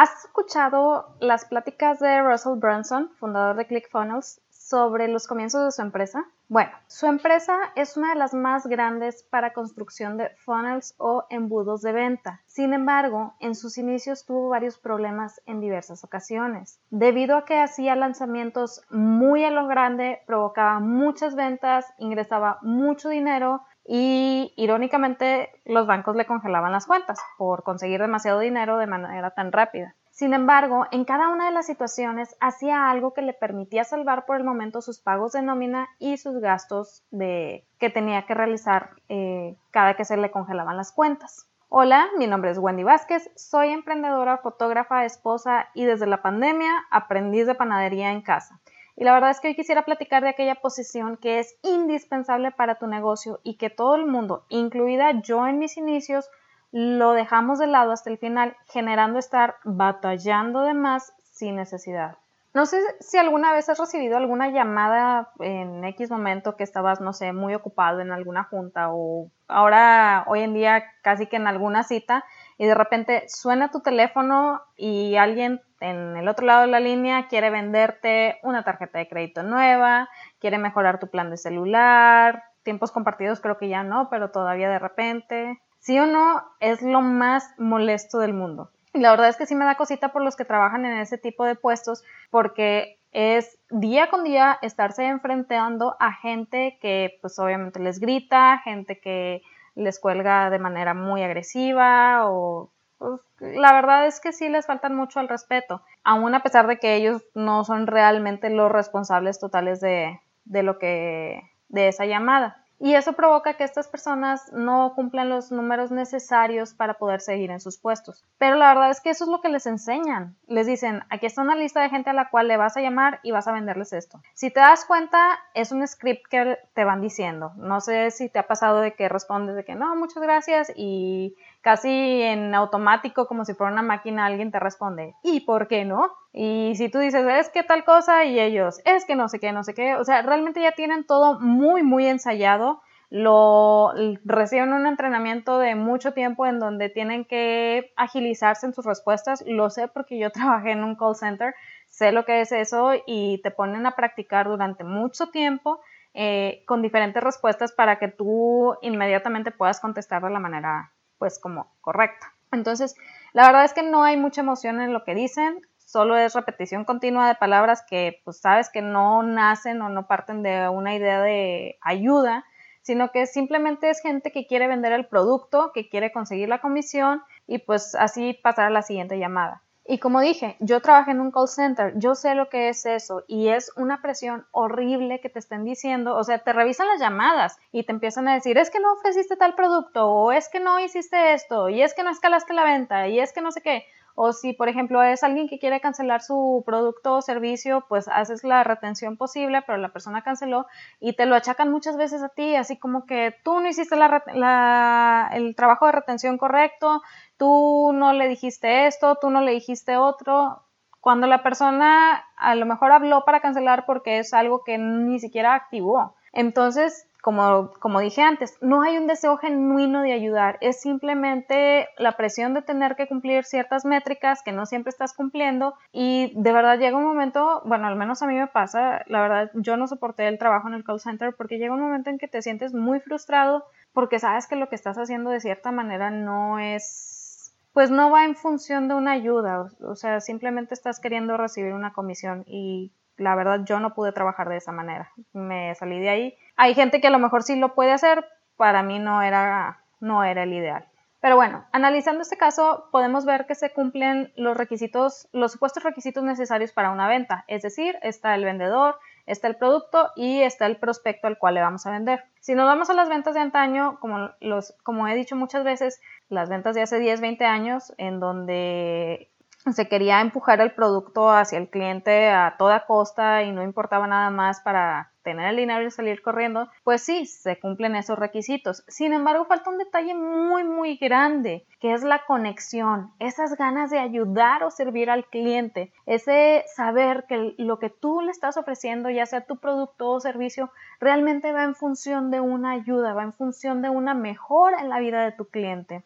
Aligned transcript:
¿Has 0.00 0.24
escuchado 0.24 1.14
las 1.20 1.44
pláticas 1.44 1.98
de 1.98 2.22
Russell 2.22 2.58
Brunson, 2.58 3.10
fundador 3.18 3.54
de 3.56 3.66
ClickFunnels, 3.66 4.40
sobre 4.48 5.08
los 5.08 5.26
comienzos 5.26 5.62
de 5.62 5.72
su 5.72 5.82
empresa? 5.82 6.24
Bueno, 6.48 6.70
su 6.86 7.06
empresa 7.06 7.58
es 7.76 7.98
una 7.98 8.14
de 8.14 8.18
las 8.18 8.32
más 8.32 8.66
grandes 8.66 9.22
para 9.24 9.52
construcción 9.52 10.16
de 10.16 10.30
funnels 10.36 10.94
o 10.96 11.26
embudos 11.28 11.82
de 11.82 11.92
venta. 11.92 12.40
Sin 12.46 12.72
embargo, 12.72 13.34
en 13.40 13.54
sus 13.54 13.76
inicios 13.76 14.24
tuvo 14.24 14.48
varios 14.48 14.78
problemas 14.78 15.42
en 15.44 15.60
diversas 15.60 16.02
ocasiones. 16.02 16.80
Debido 16.88 17.36
a 17.36 17.44
que 17.44 17.60
hacía 17.60 17.94
lanzamientos 17.94 18.82
muy 18.88 19.44
a 19.44 19.50
lo 19.50 19.66
grande, 19.66 20.22
provocaba 20.26 20.80
muchas 20.80 21.34
ventas, 21.34 21.92
ingresaba 21.98 22.58
mucho 22.62 23.10
dinero 23.10 23.62
y 23.92 24.52
irónicamente 24.54 25.50
los 25.64 25.88
bancos 25.88 26.14
le 26.14 26.24
congelaban 26.24 26.70
las 26.70 26.86
cuentas 26.86 27.18
por 27.36 27.64
conseguir 27.64 28.00
demasiado 28.00 28.38
dinero 28.38 28.78
de 28.78 28.86
manera 28.86 29.32
tan 29.32 29.50
rápida. 29.50 29.96
Sin 30.10 30.32
embargo, 30.32 30.86
en 30.92 31.04
cada 31.04 31.28
una 31.28 31.46
de 31.46 31.50
las 31.50 31.66
situaciones 31.66 32.36
hacía 32.38 32.88
algo 32.88 33.14
que 33.14 33.22
le 33.22 33.32
permitía 33.32 33.82
salvar 33.82 34.26
por 34.26 34.36
el 34.36 34.44
momento 34.44 34.80
sus 34.80 35.00
pagos 35.00 35.32
de 35.32 35.42
nómina 35.42 35.88
y 35.98 36.18
sus 36.18 36.38
gastos 36.38 37.02
de, 37.10 37.66
que 37.80 37.90
tenía 37.90 38.26
que 38.26 38.34
realizar 38.34 38.90
eh, 39.08 39.56
cada 39.72 39.94
que 39.94 40.04
se 40.04 40.16
le 40.16 40.30
congelaban 40.30 40.76
las 40.76 40.92
cuentas. 40.92 41.48
Hola, 41.68 42.10
mi 42.16 42.28
nombre 42.28 42.52
es 42.52 42.58
Wendy 42.58 42.84
Vázquez, 42.84 43.28
soy 43.34 43.70
emprendedora, 43.70 44.38
fotógrafa, 44.38 45.04
esposa 45.04 45.68
y 45.74 45.84
desde 45.84 46.06
la 46.06 46.22
pandemia 46.22 46.70
aprendiz 46.92 47.48
de 47.48 47.56
panadería 47.56 48.12
en 48.12 48.22
casa. 48.22 48.60
Y 48.96 49.04
la 49.04 49.12
verdad 49.12 49.30
es 49.30 49.40
que 49.40 49.48
hoy 49.48 49.56
quisiera 49.56 49.84
platicar 49.84 50.22
de 50.22 50.30
aquella 50.30 50.56
posición 50.56 51.16
que 51.16 51.38
es 51.38 51.56
indispensable 51.62 52.50
para 52.50 52.76
tu 52.76 52.86
negocio 52.86 53.40
y 53.42 53.56
que 53.56 53.70
todo 53.70 53.94
el 53.94 54.06
mundo, 54.06 54.44
incluida 54.48 55.20
yo 55.22 55.46
en 55.46 55.58
mis 55.58 55.76
inicios, 55.76 56.28
lo 56.72 57.12
dejamos 57.12 57.58
de 57.58 57.66
lado 57.66 57.92
hasta 57.92 58.10
el 58.10 58.18
final, 58.18 58.56
generando 58.66 59.18
estar 59.18 59.56
batallando 59.64 60.62
de 60.62 60.74
más 60.74 61.12
sin 61.32 61.56
necesidad. 61.56 62.16
No 62.52 62.66
sé 62.66 62.80
si 62.98 63.16
alguna 63.16 63.52
vez 63.52 63.68
has 63.68 63.78
recibido 63.78 64.16
alguna 64.16 64.50
llamada 64.50 65.30
en 65.38 65.84
X 65.84 66.10
momento 66.10 66.56
que 66.56 66.64
estabas, 66.64 67.00
no 67.00 67.12
sé, 67.12 67.32
muy 67.32 67.54
ocupado 67.54 68.00
en 68.00 68.10
alguna 68.10 68.42
junta 68.42 68.88
o 68.90 69.30
ahora, 69.46 70.24
hoy 70.26 70.40
en 70.40 70.54
día, 70.54 70.84
casi 71.02 71.26
que 71.26 71.36
en 71.36 71.46
alguna 71.46 71.84
cita 71.84 72.24
y 72.58 72.66
de 72.66 72.74
repente 72.74 73.24
suena 73.28 73.70
tu 73.70 73.80
teléfono 73.80 74.62
y 74.76 75.14
alguien 75.14 75.60
en 75.80 76.16
el 76.16 76.28
otro 76.28 76.46
lado 76.46 76.62
de 76.62 76.68
la 76.68 76.80
línea 76.80 77.26
quiere 77.28 77.50
venderte 77.50 78.38
una 78.42 78.62
tarjeta 78.62 78.98
de 78.98 79.08
crédito 79.08 79.42
nueva, 79.42 80.08
quiere 80.38 80.58
mejorar 80.58 81.00
tu 81.00 81.08
plan 81.08 81.30
de 81.30 81.36
celular, 81.36 82.44
tiempos 82.62 82.92
compartidos 82.92 83.40
creo 83.40 83.58
que 83.58 83.68
ya 83.68 83.82
no, 83.82 84.08
pero 84.10 84.30
todavía 84.30 84.68
de 84.68 84.78
repente 84.78 85.60
sí 85.78 85.98
o 85.98 86.06
no, 86.06 86.44
es 86.60 86.82
lo 86.82 87.00
más 87.00 87.54
molesto 87.58 88.18
del 88.18 88.34
mundo. 88.34 88.70
Y 88.92 89.00
la 89.00 89.10
verdad 89.10 89.28
es 89.28 89.36
que 89.36 89.46
sí 89.46 89.54
me 89.54 89.64
da 89.64 89.76
cosita 89.76 90.12
por 90.12 90.22
los 90.22 90.36
que 90.36 90.44
trabajan 90.44 90.84
en 90.84 90.98
ese 90.98 91.16
tipo 91.16 91.44
de 91.44 91.54
puestos 91.54 92.04
porque 92.30 92.98
es 93.12 93.58
día 93.70 94.08
con 94.10 94.24
día 94.24 94.58
estarse 94.62 95.06
enfrentando 95.06 95.96
a 95.98 96.12
gente 96.12 96.78
que 96.80 97.18
pues 97.20 97.38
obviamente 97.38 97.80
les 97.80 97.98
grita, 97.98 98.58
gente 98.64 99.00
que 99.00 99.42
les 99.74 99.98
cuelga 99.98 100.50
de 100.50 100.58
manera 100.58 100.94
muy 100.94 101.22
agresiva 101.22 102.28
o 102.28 102.70
pues, 103.00 103.20
la 103.40 103.72
verdad 103.72 104.06
es 104.06 104.20
que 104.20 104.32
sí 104.32 104.48
les 104.48 104.66
faltan 104.66 104.94
mucho 104.94 105.20
al 105.20 105.28
respeto, 105.28 105.82
aún 106.04 106.34
a 106.34 106.42
pesar 106.42 106.66
de 106.66 106.78
que 106.78 106.94
ellos 106.96 107.22
no 107.34 107.64
son 107.64 107.86
realmente 107.86 108.50
los 108.50 108.70
responsables 108.70 109.40
totales 109.40 109.80
de, 109.80 110.20
de 110.44 110.62
lo 110.62 110.78
que 110.78 111.42
de 111.68 111.88
esa 111.88 112.04
llamada 112.04 112.60
y 112.82 112.94
eso 112.94 113.12
provoca 113.12 113.54
que 113.54 113.64
estas 113.64 113.88
personas 113.88 114.50
no 114.54 114.94
cumplan 114.94 115.28
los 115.28 115.52
números 115.52 115.90
necesarios 115.90 116.72
para 116.72 116.94
poder 116.94 117.20
seguir 117.20 117.50
en 117.50 117.60
sus 117.60 117.76
puestos. 117.76 118.24
Pero 118.38 118.56
la 118.56 118.68
verdad 118.68 118.90
es 118.90 119.02
que 119.02 119.10
eso 119.10 119.24
es 119.24 119.30
lo 119.30 119.42
que 119.42 119.50
les 119.50 119.66
enseñan. 119.66 120.34
Les 120.46 120.66
dicen, 120.66 121.02
aquí 121.10 121.26
está 121.26 121.42
una 121.42 121.56
lista 121.56 121.82
de 121.82 121.90
gente 121.90 122.08
a 122.08 122.14
la 122.14 122.30
cual 122.30 122.48
le 122.48 122.56
vas 122.56 122.78
a 122.78 122.80
llamar 122.80 123.20
y 123.22 123.32
vas 123.32 123.46
a 123.46 123.52
venderles 123.52 123.92
esto. 123.92 124.22
Si 124.32 124.50
te 124.50 124.60
das 124.60 124.86
cuenta, 124.86 125.38
es 125.52 125.72
un 125.72 125.86
script 125.86 126.26
que 126.30 126.58
te 126.72 126.84
van 126.84 127.02
diciendo. 127.02 127.52
No 127.56 127.82
sé 127.82 128.10
si 128.10 128.30
te 128.30 128.38
ha 128.38 128.46
pasado 128.46 128.80
de 128.80 128.94
que 128.94 129.10
respondes 129.10 129.56
de 129.56 129.64
que 129.66 129.74
no, 129.74 129.94
muchas 129.94 130.22
gracias 130.22 130.72
y 130.74 131.36
casi 131.60 132.22
en 132.22 132.54
automático, 132.54 133.26
como 133.26 133.44
si 133.44 133.54
fuera 133.54 133.72
una 133.72 133.82
máquina, 133.82 134.26
alguien 134.26 134.50
te 134.50 134.60
responde, 134.60 135.14
¿y 135.22 135.40
por 135.40 135.68
qué 135.68 135.84
no? 135.84 136.10
Y 136.32 136.74
si 136.76 136.88
tú 136.88 136.98
dices, 136.98 137.26
es 137.26 137.50
que 137.50 137.62
tal 137.62 137.84
cosa, 137.84 138.24
y 138.24 138.38
ellos, 138.40 138.80
es 138.84 139.04
que 139.04 139.16
no 139.16 139.28
sé 139.28 139.40
qué, 139.40 139.52
no 139.52 139.64
sé 139.64 139.74
qué, 139.74 139.96
o 139.96 140.04
sea, 140.04 140.22
realmente 140.22 140.62
ya 140.62 140.72
tienen 140.72 141.04
todo 141.04 141.38
muy, 141.40 141.82
muy 141.82 142.06
ensayado, 142.06 142.80
lo 143.10 143.92
reciben 144.24 144.72
un 144.72 144.86
entrenamiento 144.86 145.58
de 145.58 145.74
mucho 145.74 146.12
tiempo 146.12 146.46
en 146.46 146.60
donde 146.60 146.88
tienen 146.88 147.24
que 147.24 147.92
agilizarse 147.96 148.66
en 148.66 148.72
sus 148.72 148.86
respuestas, 148.86 149.44
lo 149.46 149.68
sé 149.68 149.88
porque 149.88 150.18
yo 150.18 150.30
trabajé 150.30 150.70
en 150.70 150.84
un 150.84 150.94
call 150.94 151.16
center, 151.16 151.54
sé 151.88 152.12
lo 152.12 152.24
que 152.24 152.40
es 152.40 152.52
eso 152.52 152.92
y 153.06 153.40
te 153.42 153.50
ponen 153.50 153.84
a 153.86 153.96
practicar 153.96 154.46
durante 154.46 154.84
mucho 154.84 155.26
tiempo 155.30 155.80
eh, 156.14 156.62
con 156.66 156.82
diferentes 156.82 157.22
respuestas 157.22 157.72
para 157.72 157.98
que 157.98 158.08
tú 158.08 158.74
inmediatamente 158.82 159.50
puedas 159.50 159.80
contestar 159.80 160.22
de 160.22 160.30
la 160.30 160.40
manera 160.40 160.92
pues 161.20 161.38
como 161.38 161.70
correcta. 161.82 162.32
Entonces, 162.50 162.96
la 163.32 163.46
verdad 163.46 163.64
es 163.64 163.74
que 163.74 163.84
no 163.84 164.02
hay 164.02 164.16
mucha 164.16 164.40
emoción 164.40 164.80
en 164.80 164.92
lo 164.92 165.04
que 165.04 165.14
dicen, 165.14 165.60
solo 165.78 166.16
es 166.16 166.34
repetición 166.34 166.84
continua 166.84 167.28
de 167.28 167.36
palabras 167.36 167.84
que 167.88 168.20
pues 168.24 168.40
sabes 168.40 168.70
que 168.70 168.82
no 168.82 169.22
nacen 169.22 169.80
o 169.82 169.88
no 169.88 170.08
parten 170.08 170.42
de 170.42 170.68
una 170.68 170.96
idea 170.96 171.20
de 171.20 171.78
ayuda, 171.82 172.44
sino 172.82 173.12
que 173.12 173.26
simplemente 173.26 173.90
es 173.90 174.00
gente 174.00 174.32
que 174.32 174.46
quiere 174.46 174.66
vender 174.66 174.92
el 174.92 175.06
producto, 175.06 175.70
que 175.72 175.88
quiere 175.88 176.10
conseguir 176.10 176.48
la 176.48 176.60
comisión 176.60 177.22
y 177.46 177.58
pues 177.58 177.94
así 177.94 178.32
pasar 178.32 178.66
a 178.66 178.70
la 178.70 178.82
siguiente 178.82 179.18
llamada. 179.18 179.62
Y 179.92 179.98
como 179.98 180.20
dije, 180.20 180.56
yo 180.60 180.80
trabajé 180.80 181.10
en 181.10 181.20
un 181.20 181.32
call 181.32 181.48
center, 181.48 181.94
yo 181.96 182.14
sé 182.14 182.36
lo 182.36 182.48
que 182.48 182.68
es 182.68 182.86
eso 182.86 183.24
y 183.26 183.48
es 183.48 183.72
una 183.76 184.00
presión 184.00 184.46
horrible 184.52 185.20
que 185.20 185.28
te 185.28 185.40
estén 185.40 185.64
diciendo, 185.64 186.14
o 186.14 186.22
sea, 186.22 186.38
te 186.38 186.52
revisan 186.52 186.86
las 186.86 187.00
llamadas 187.00 187.58
y 187.72 187.82
te 187.82 187.90
empiezan 187.90 188.28
a 188.28 188.34
decir, 188.34 188.56
es 188.56 188.70
que 188.70 188.78
no 188.78 188.92
ofreciste 188.92 189.34
tal 189.34 189.56
producto 189.56 190.06
o 190.06 190.30
es 190.30 190.48
que 190.48 190.60
no 190.60 190.78
hiciste 190.78 191.32
esto 191.32 191.68
y 191.68 191.82
es 191.82 191.92
que 191.92 192.04
no 192.04 192.10
escalaste 192.10 192.54
la 192.54 192.62
venta 192.62 193.08
y 193.08 193.18
es 193.18 193.32
que 193.32 193.40
no 193.40 193.50
sé 193.50 193.62
qué. 193.62 193.84
O 194.22 194.34
si, 194.34 194.52
por 194.52 194.68
ejemplo, 194.68 195.02
es 195.02 195.22
alguien 195.24 195.48
que 195.48 195.58
quiere 195.58 195.80
cancelar 195.80 196.20
su 196.20 196.62
producto 196.66 197.16
o 197.16 197.22
servicio, 197.22 197.86
pues 197.88 198.06
haces 198.06 198.44
la 198.44 198.62
retención 198.64 199.16
posible, 199.16 199.62
pero 199.62 199.78
la 199.78 199.94
persona 199.94 200.20
canceló 200.22 200.66
y 201.00 201.14
te 201.14 201.24
lo 201.24 201.34
achacan 201.34 201.70
muchas 201.70 201.96
veces 201.96 202.22
a 202.22 202.28
ti, 202.28 202.54
así 202.54 202.76
como 202.76 203.06
que 203.06 203.34
tú 203.44 203.60
no 203.60 203.68
hiciste 203.68 203.94
el 203.94 205.54
trabajo 205.56 205.86
de 205.86 205.92
retención 205.92 206.36
correcto, 206.36 207.00
tú 207.38 207.92
no 207.94 208.12
le 208.12 208.28
dijiste 208.28 208.86
esto, 208.86 209.16
tú 209.18 209.30
no 209.30 209.40
le 209.40 209.52
dijiste 209.52 209.96
otro. 209.96 210.64
Cuando 211.00 211.26
la 211.26 211.42
persona 211.42 212.22
a 212.36 212.54
lo 212.56 212.66
mejor 212.66 212.92
habló 212.92 213.24
para 213.24 213.40
cancelar 213.40 213.86
porque 213.86 214.18
es 214.18 214.34
algo 214.34 214.64
que 214.64 214.76
ni 214.76 215.18
siquiera 215.18 215.54
activó. 215.54 216.14
Entonces, 216.32 217.06
como, 217.22 217.72
como, 217.80 218.00
dije 218.00 218.22
antes, 218.22 218.56
no 218.60 218.82
hay 218.82 218.96
un 218.96 219.06
deseo 219.06 219.36
genuino 219.36 220.02
de 220.02 220.12
ayudar, 220.12 220.58
es 220.60 220.80
simplemente 220.80 221.88
la 221.98 222.16
presión 222.16 222.54
de 222.54 222.62
tener 222.62 222.96
que 222.96 223.08
cumplir 223.08 223.44
ciertas 223.44 223.84
métricas 223.84 224.42
que 224.42 224.52
no 224.52 224.64
siempre 224.66 224.90
estás 224.90 225.12
cumpliendo 225.12 225.74
y 225.92 226.32
de 226.34 226.52
verdad 226.52 226.78
llega 226.78 226.96
un 226.96 227.04
momento, 227.04 227.62
bueno, 227.66 227.86
al 227.86 227.96
menos 227.96 228.22
a 228.22 228.26
mí 228.26 228.34
me 228.34 228.46
pasa, 228.46 229.02
la 229.06 229.20
verdad 229.20 229.50
yo 229.54 229.76
no 229.76 229.86
soporté 229.86 230.28
el 230.28 230.38
trabajo 230.38 230.68
en 230.68 230.74
el 230.74 230.84
call 230.84 231.00
center 231.00 231.34
porque 231.36 231.58
llega 231.58 231.74
un 231.74 231.80
momento 231.80 232.10
en 232.10 232.18
que 232.18 232.28
te 232.28 232.42
sientes 232.42 232.72
muy 232.72 233.00
frustrado 233.00 233.64
porque 233.92 234.18
sabes 234.18 234.46
que 234.46 234.56
lo 234.56 234.68
que 234.68 234.76
estás 234.76 234.96
haciendo 234.96 235.30
de 235.30 235.40
cierta 235.40 235.72
manera 235.72 236.10
no 236.10 236.58
es 236.58 237.54
pues 237.72 237.90
no 237.90 238.10
va 238.10 238.24
en 238.24 238.34
función 238.34 238.88
de 238.88 238.94
una 238.94 239.12
ayuda, 239.12 239.68
o 239.80 239.94
sea, 239.94 240.20
simplemente 240.20 240.74
estás 240.74 240.98
queriendo 240.98 241.36
recibir 241.36 241.72
una 241.72 241.92
comisión 241.92 242.42
y 242.46 242.92
la 243.20 243.34
verdad 243.34 243.60
yo 243.64 243.80
no 243.80 243.94
pude 243.94 244.12
trabajar 244.12 244.48
de 244.48 244.56
esa 244.56 244.72
manera, 244.72 245.12
me 245.32 245.74
salí 245.74 246.00
de 246.00 246.08
ahí. 246.08 246.38
Hay 246.56 246.74
gente 246.74 247.00
que 247.00 247.06
a 247.06 247.10
lo 247.10 247.18
mejor 247.18 247.42
sí 247.42 247.56
lo 247.56 247.74
puede 247.74 247.92
hacer, 247.92 248.24
para 248.56 248.82
mí 248.82 248.98
no 248.98 249.22
era, 249.22 249.80
no 250.00 250.24
era 250.24 250.42
el 250.42 250.52
ideal. 250.52 250.86
Pero 251.20 251.36
bueno, 251.36 251.66
analizando 251.72 252.22
este 252.22 252.38
caso, 252.38 252.88
podemos 252.90 253.26
ver 253.26 253.46
que 253.46 253.54
se 253.54 253.70
cumplen 253.72 254.32
los 254.36 254.56
requisitos, 254.56 255.28
los 255.32 255.52
supuestos 255.52 255.82
requisitos 255.82 256.24
necesarios 256.24 256.72
para 256.72 256.90
una 256.90 257.08
venta. 257.08 257.44
Es 257.46 257.60
decir, 257.62 257.98
está 258.02 258.34
el 258.34 258.44
vendedor, 258.44 258.96
está 259.26 259.46
el 259.46 259.56
producto 259.56 260.10
y 260.16 260.40
está 260.40 260.64
el 260.64 260.78
prospecto 260.78 261.26
al 261.26 261.36
cual 261.36 261.54
le 261.54 261.60
vamos 261.60 261.84
a 261.86 261.90
vender. 261.90 262.24
Si 262.40 262.54
nos 262.54 262.64
vamos 262.64 262.88
a 262.88 262.94
las 262.94 263.10
ventas 263.10 263.34
de 263.34 263.40
antaño, 263.40 263.98
como, 264.00 264.30
los, 264.40 264.74
como 264.82 265.06
he 265.08 265.14
dicho 265.14 265.36
muchas 265.36 265.62
veces, 265.62 266.00
las 266.30 266.48
ventas 266.48 266.74
de 266.74 266.82
hace 266.82 266.98
10, 266.98 267.20
20 267.20 267.44
años, 267.44 267.92
en 267.98 268.18
donde 268.18 269.30
se 269.72 269.88
quería 269.88 270.20
empujar 270.20 270.60
el 270.60 270.72
producto 270.72 271.30
hacia 271.30 271.58
el 271.58 271.68
cliente 271.68 272.28
a 272.30 272.56
toda 272.58 272.86
costa 272.86 273.42
y 273.42 273.52
no 273.52 273.62
importaba 273.62 274.06
nada 274.06 274.30
más 274.30 274.60
para 274.60 275.12
tener 275.22 275.50
el 275.50 275.56
dinero 275.56 275.86
y 275.86 275.90
salir 275.90 276.22
corriendo, 276.22 276.70
pues 276.82 277.02
sí, 277.02 277.26
se 277.26 277.60
cumplen 277.60 277.94
esos 277.94 278.18
requisitos. 278.18 278.84
Sin 278.88 279.12
embargo, 279.12 279.44
falta 279.44 279.70
un 279.70 279.76
detalle 279.76 280.14
muy, 280.14 280.64
muy 280.64 280.96
grande, 280.96 281.66
que 281.78 281.92
es 281.92 282.02
la 282.02 282.24
conexión, 282.24 283.12
esas 283.18 283.56
ganas 283.56 283.90
de 283.90 283.98
ayudar 283.98 284.64
o 284.64 284.70
servir 284.70 285.10
al 285.10 285.26
cliente, 285.26 285.92
ese 286.06 286.64
saber 286.74 287.26
que 287.28 287.54
lo 287.58 287.78
que 287.78 287.90
tú 287.90 288.22
le 288.22 288.30
estás 288.30 288.56
ofreciendo, 288.56 289.10
ya 289.10 289.26
sea 289.26 289.46
tu 289.46 289.58
producto 289.58 290.10
o 290.10 290.20
servicio, 290.20 290.70
realmente 291.00 291.52
va 291.52 291.64
en 291.64 291.74
función 291.74 292.30
de 292.30 292.40
una 292.40 292.72
ayuda, 292.72 293.12
va 293.12 293.22
en 293.22 293.34
función 293.34 293.82
de 293.82 293.90
una 293.90 294.14
mejora 294.14 294.80
en 294.80 294.88
la 294.88 295.00
vida 295.00 295.22
de 295.22 295.32
tu 295.32 295.46
cliente. 295.48 296.02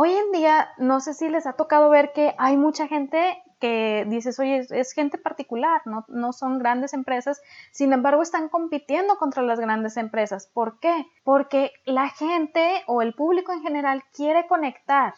Hoy 0.00 0.12
en 0.12 0.30
día, 0.30 0.68
no 0.78 1.00
sé 1.00 1.12
si 1.12 1.28
les 1.28 1.44
ha 1.48 1.54
tocado 1.54 1.90
ver 1.90 2.12
que 2.12 2.32
hay 2.38 2.56
mucha 2.56 2.86
gente 2.86 3.42
que 3.58 4.04
dices, 4.06 4.38
oye, 4.38 4.64
es, 4.70 4.92
gente 4.92 5.18
particular, 5.18 5.82
no, 5.86 6.04
no 6.06 6.32
son 6.32 6.60
grandes 6.60 6.94
empresas, 6.94 7.42
sin 7.72 7.92
embargo 7.92 8.22
están 8.22 8.48
compitiendo 8.48 9.18
contra 9.18 9.42
las 9.42 9.58
grandes 9.58 9.96
empresas. 9.96 10.46
¿Por 10.54 10.78
qué? 10.78 11.04
Porque 11.24 11.72
la 11.84 12.10
gente 12.10 12.84
o 12.86 13.02
el 13.02 13.12
público 13.12 13.52
en 13.52 13.60
general 13.62 14.04
quiere 14.14 14.46
conectar, 14.46 15.14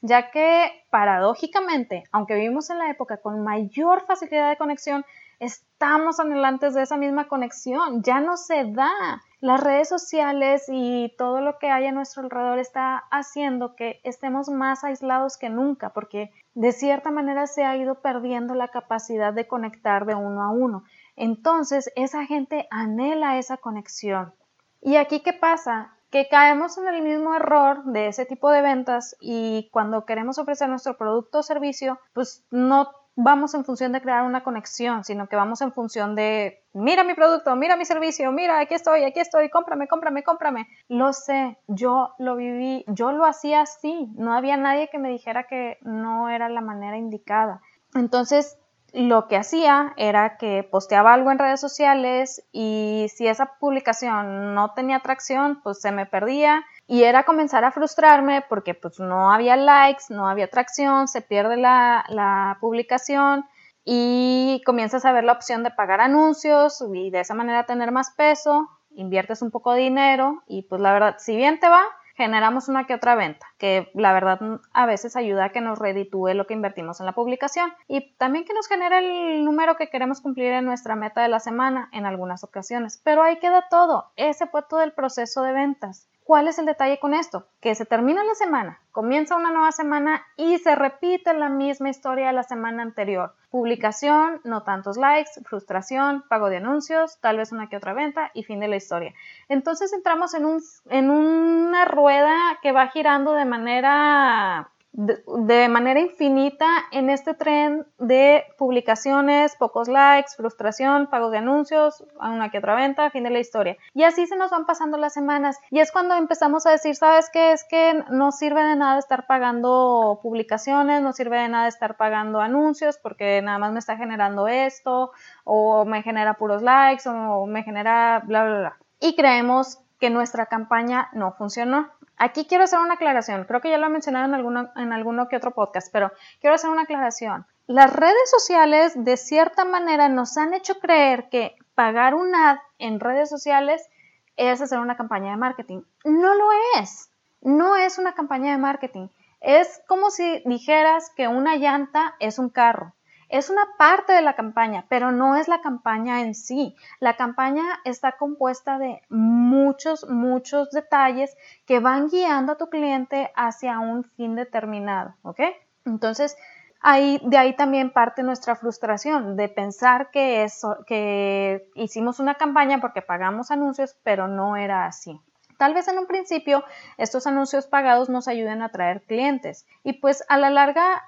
ya 0.00 0.32
que 0.32 0.84
paradójicamente, 0.90 2.02
aunque 2.10 2.34
vivimos 2.34 2.70
en 2.70 2.78
la 2.78 2.90
época 2.90 3.18
con 3.18 3.44
mayor 3.44 4.04
facilidad 4.04 4.50
de 4.50 4.56
conexión, 4.56 5.04
estamos 5.38 6.18
anhelantes 6.18 6.74
de 6.74 6.82
esa 6.82 6.96
misma 6.96 7.28
conexión, 7.28 8.02
ya 8.02 8.18
no 8.18 8.36
se 8.36 8.64
da. 8.64 9.22
Las 9.44 9.60
redes 9.60 9.90
sociales 9.90 10.64
y 10.68 11.14
todo 11.18 11.42
lo 11.42 11.58
que 11.58 11.68
hay 11.68 11.84
a 11.84 11.92
nuestro 11.92 12.22
alrededor 12.22 12.58
está 12.58 13.04
haciendo 13.10 13.76
que 13.76 14.00
estemos 14.02 14.48
más 14.48 14.84
aislados 14.84 15.36
que 15.36 15.50
nunca, 15.50 15.90
porque 15.90 16.32
de 16.54 16.72
cierta 16.72 17.10
manera 17.10 17.46
se 17.46 17.62
ha 17.62 17.76
ido 17.76 18.00
perdiendo 18.00 18.54
la 18.54 18.68
capacidad 18.68 19.34
de 19.34 19.46
conectar 19.46 20.06
de 20.06 20.14
uno 20.14 20.42
a 20.42 20.50
uno. 20.50 20.84
Entonces, 21.14 21.92
esa 21.94 22.24
gente 22.24 22.66
anhela 22.70 23.36
esa 23.36 23.58
conexión. 23.58 24.32
¿Y 24.80 24.96
aquí 24.96 25.20
qué 25.20 25.34
pasa? 25.34 25.90
que 26.10 26.28
caemos 26.28 26.78
en 26.78 26.86
el 26.86 27.02
mismo 27.02 27.34
error 27.34 27.84
de 27.86 28.06
ese 28.06 28.24
tipo 28.24 28.50
de 28.52 28.62
ventas 28.62 29.16
y 29.20 29.68
cuando 29.72 30.06
queremos 30.06 30.38
ofrecer 30.38 30.68
nuestro 30.68 30.96
producto 30.96 31.40
o 31.40 31.42
servicio, 31.42 31.98
pues 32.12 32.46
no 32.52 32.92
vamos 33.16 33.54
en 33.54 33.64
función 33.64 33.92
de 33.92 34.00
crear 34.00 34.24
una 34.24 34.42
conexión, 34.42 35.04
sino 35.04 35.28
que 35.28 35.36
vamos 35.36 35.60
en 35.60 35.72
función 35.72 36.14
de, 36.14 36.62
mira 36.72 37.04
mi 37.04 37.14
producto, 37.14 37.54
mira 37.56 37.76
mi 37.76 37.84
servicio, 37.84 38.32
mira, 38.32 38.58
aquí 38.60 38.74
estoy, 38.74 39.04
aquí 39.04 39.20
estoy, 39.20 39.48
cómprame, 39.50 39.86
cómprame, 39.86 40.24
cómprame. 40.24 40.68
Lo 40.88 41.12
sé, 41.12 41.58
yo 41.68 42.14
lo 42.18 42.36
viví, 42.36 42.84
yo 42.88 43.12
lo 43.12 43.24
hacía 43.24 43.62
así, 43.62 44.08
no 44.16 44.34
había 44.34 44.56
nadie 44.56 44.88
que 44.90 44.98
me 44.98 45.08
dijera 45.08 45.44
que 45.44 45.78
no 45.82 46.28
era 46.28 46.48
la 46.48 46.60
manera 46.60 46.96
indicada. 46.96 47.60
Entonces, 47.94 48.58
lo 48.92 49.26
que 49.26 49.36
hacía 49.36 49.92
era 49.96 50.36
que 50.36 50.62
posteaba 50.62 51.12
algo 51.12 51.32
en 51.32 51.38
redes 51.38 51.60
sociales 51.60 52.44
y 52.52 53.06
si 53.14 53.26
esa 53.26 53.56
publicación 53.58 54.54
no 54.54 54.72
tenía 54.74 54.96
atracción, 54.96 55.60
pues 55.62 55.80
se 55.80 55.90
me 55.90 56.06
perdía 56.06 56.64
y 56.86 57.04
era 57.04 57.24
comenzar 57.24 57.64
a 57.64 57.72
frustrarme 57.72 58.44
porque 58.48 58.74
pues 58.74 59.00
no 59.00 59.32
había 59.32 59.56
likes, 59.56 60.04
no 60.10 60.28
había 60.28 60.46
atracción, 60.46 61.08
se 61.08 61.22
pierde 61.22 61.56
la, 61.56 62.04
la 62.08 62.58
publicación 62.60 63.46
y 63.84 64.62
comienzas 64.64 65.04
a 65.04 65.12
ver 65.12 65.24
la 65.24 65.32
opción 65.32 65.62
de 65.62 65.70
pagar 65.70 66.00
anuncios 66.00 66.82
y 66.92 67.10
de 67.10 67.20
esa 67.20 67.34
manera 67.34 67.66
tener 67.66 67.92
más 67.92 68.10
peso, 68.10 68.68
inviertes 68.94 69.42
un 69.42 69.50
poco 69.50 69.72
de 69.72 69.80
dinero 69.80 70.42
y 70.46 70.62
pues 70.62 70.80
la 70.80 70.92
verdad, 70.92 71.16
si 71.18 71.36
bien 71.36 71.60
te 71.60 71.68
va, 71.68 71.82
generamos 72.14 72.68
una 72.68 72.86
que 72.86 72.94
otra 72.94 73.16
venta, 73.16 73.46
que 73.58 73.90
la 73.94 74.12
verdad 74.12 74.38
a 74.72 74.86
veces 74.86 75.16
ayuda 75.16 75.46
a 75.46 75.48
que 75.50 75.60
nos 75.60 75.78
reditúe 75.78 76.34
lo 76.34 76.46
que 76.46 76.54
invertimos 76.54 77.00
en 77.00 77.06
la 77.06 77.12
publicación 77.12 77.72
y 77.88 78.14
también 78.16 78.44
que 78.44 78.54
nos 78.54 78.68
genere 78.68 78.98
el 78.98 79.44
número 79.44 79.76
que 79.76 79.90
queremos 79.90 80.20
cumplir 80.20 80.52
en 80.52 80.64
nuestra 80.64 80.94
meta 80.94 81.22
de 81.22 81.28
la 81.28 81.40
semana 81.40 81.88
en 81.92 82.06
algunas 82.06 82.44
ocasiones. 82.44 83.00
Pero 83.04 83.22
ahí 83.22 83.38
queda 83.38 83.66
todo, 83.68 84.12
ese 84.16 84.46
fue 84.46 84.62
todo 84.62 84.82
el 84.82 84.92
proceso 84.92 85.42
de 85.42 85.52
ventas. 85.52 86.08
¿Cuál 86.24 86.48
es 86.48 86.58
el 86.58 86.64
detalle 86.64 86.98
con 86.98 87.12
esto? 87.12 87.46
Que 87.60 87.74
se 87.74 87.84
termina 87.84 88.24
la 88.24 88.34
semana, 88.34 88.80
comienza 88.92 89.36
una 89.36 89.50
nueva 89.50 89.72
semana 89.72 90.24
y 90.38 90.56
se 90.56 90.74
repite 90.74 91.34
la 91.34 91.50
misma 91.50 91.90
historia 91.90 92.28
de 92.28 92.32
la 92.32 92.42
semana 92.42 92.82
anterior. 92.82 93.34
Publicación, 93.50 94.40
no 94.42 94.62
tantos 94.62 94.96
likes, 94.96 95.32
frustración, 95.44 96.24
pago 96.30 96.48
de 96.48 96.56
anuncios, 96.56 97.20
tal 97.20 97.36
vez 97.36 97.52
una 97.52 97.68
que 97.68 97.76
otra 97.76 97.92
venta 97.92 98.30
y 98.32 98.42
fin 98.42 98.58
de 98.58 98.68
la 98.68 98.76
historia. 98.76 99.12
Entonces 99.50 99.92
entramos 99.92 100.32
en, 100.32 100.46
en 100.88 101.10
una 101.10 101.84
rueda 101.84 102.34
que 102.62 102.72
va 102.72 102.88
girando 102.88 103.34
de 103.34 103.44
manera 103.44 104.70
de, 104.96 105.68
manera 105.68 105.98
infinita 105.98 106.68
en 106.92 107.10
este 107.10 107.34
tren 107.34 107.84
de 107.98 108.44
publicaciones, 108.56 109.56
pocos 109.56 109.88
likes, 109.88 110.30
frustración, 110.36 111.08
pago 111.08 111.30
de 111.30 111.38
anuncios, 111.38 112.04
una 112.20 112.50
que 112.50 112.58
otra 112.58 112.76
venta, 112.76 113.10
fin 113.10 113.24
de 113.24 113.30
la 113.30 113.40
historia. 113.40 113.76
Y 113.92 114.04
así 114.04 114.26
se 114.26 114.36
nos 114.36 114.52
van 114.52 114.66
pasando 114.66 114.96
las 114.96 115.12
semanas. 115.12 115.58
Y 115.70 115.80
es 115.80 115.90
cuando 115.90 116.14
empezamos 116.14 116.64
a 116.66 116.70
decir, 116.70 116.94
¿sabes 116.94 117.28
qué? 117.32 117.52
Es 117.52 117.64
que 117.64 118.04
no 118.10 118.30
sirve 118.30 118.62
de 118.62 118.76
nada 118.76 118.98
estar 118.98 119.26
pagando 119.26 120.20
publicaciones, 120.22 121.02
no 121.02 121.12
sirve 121.12 121.38
de 121.38 121.48
nada 121.48 121.66
estar 121.66 121.96
pagando 121.96 122.40
anuncios 122.40 122.96
porque 122.98 123.42
nada 123.42 123.58
más 123.58 123.72
me 123.72 123.80
está 123.80 123.96
generando 123.96 124.46
esto, 124.46 125.10
o 125.42 125.84
me 125.84 126.02
genera 126.02 126.34
puros 126.34 126.62
likes, 126.62 127.08
o 127.08 127.46
me 127.46 127.64
genera 127.64 128.22
bla, 128.24 128.44
bla, 128.44 128.58
bla. 128.58 128.78
Y 129.00 129.16
creemos 129.16 129.80
que 129.98 130.10
nuestra 130.10 130.46
campaña 130.46 131.08
no 131.14 131.32
funcionó. 131.32 131.90
Aquí 132.16 132.46
quiero 132.46 132.64
hacer 132.64 132.78
una 132.78 132.94
aclaración, 132.94 133.44
creo 133.44 133.60
que 133.60 133.70
ya 133.70 133.78
lo 133.78 133.86
he 133.86 133.90
mencionado 133.90 134.24
en 134.26 134.34
alguno, 134.34 134.70
en 134.76 134.92
alguno 134.92 135.28
que 135.28 135.36
otro 135.36 135.52
podcast, 135.52 135.88
pero 135.92 136.12
quiero 136.40 136.54
hacer 136.54 136.70
una 136.70 136.82
aclaración. 136.82 137.46
Las 137.66 137.92
redes 137.92 138.30
sociales 138.30 138.92
de 138.94 139.16
cierta 139.16 139.64
manera 139.64 140.08
nos 140.08 140.36
han 140.36 140.54
hecho 140.54 140.78
creer 140.80 141.28
que 141.28 141.56
pagar 141.74 142.14
un 142.14 142.34
ad 142.34 142.58
en 142.78 143.00
redes 143.00 143.30
sociales 143.30 143.88
es 144.36 144.60
hacer 144.60 144.78
una 144.78 144.96
campaña 144.96 145.30
de 145.30 145.36
marketing. 145.36 145.82
No 146.04 146.34
lo 146.34 146.48
es, 146.80 147.10
no 147.40 147.76
es 147.76 147.98
una 147.98 148.14
campaña 148.14 148.52
de 148.52 148.58
marketing. 148.58 149.08
Es 149.40 149.82
como 149.86 150.10
si 150.10 150.42
dijeras 150.46 151.10
que 151.16 151.28
una 151.28 151.56
llanta 151.56 152.14
es 152.20 152.38
un 152.38 152.48
carro. 152.48 152.92
Es 153.34 153.50
una 153.50 153.66
parte 153.76 154.12
de 154.12 154.22
la 154.22 154.36
campaña, 154.36 154.86
pero 154.88 155.10
no 155.10 155.34
es 155.34 155.48
la 155.48 155.60
campaña 155.60 156.20
en 156.20 156.36
sí. 156.36 156.76
La 157.00 157.16
campaña 157.16 157.64
está 157.84 158.12
compuesta 158.12 158.78
de 158.78 159.02
muchos, 159.08 160.08
muchos 160.08 160.70
detalles 160.70 161.36
que 161.66 161.80
van 161.80 162.06
guiando 162.08 162.52
a 162.52 162.56
tu 162.56 162.70
cliente 162.70 163.32
hacia 163.34 163.80
un 163.80 164.04
fin 164.04 164.36
determinado, 164.36 165.16
¿ok? 165.22 165.40
Entonces, 165.84 166.36
ahí, 166.80 167.20
de 167.24 167.36
ahí 167.36 167.56
también 167.56 167.92
parte 167.92 168.22
nuestra 168.22 168.54
frustración 168.54 169.36
de 169.36 169.48
pensar 169.48 170.12
que, 170.12 170.44
eso, 170.44 170.76
que 170.86 171.68
hicimos 171.74 172.20
una 172.20 172.36
campaña 172.36 172.80
porque 172.80 173.02
pagamos 173.02 173.50
anuncios, 173.50 173.96
pero 174.04 174.28
no 174.28 174.56
era 174.56 174.86
así. 174.86 175.20
Tal 175.58 175.74
vez 175.74 175.88
en 175.88 175.98
un 175.98 176.06
principio 176.06 176.62
estos 176.98 177.26
anuncios 177.26 177.66
pagados 177.66 178.08
nos 178.08 178.28
ayuden 178.28 178.62
a 178.62 178.66
atraer 178.66 179.02
clientes 179.02 179.66
y 179.82 179.94
pues 179.94 180.24
a 180.28 180.38
la 180.38 180.50
larga 180.50 181.02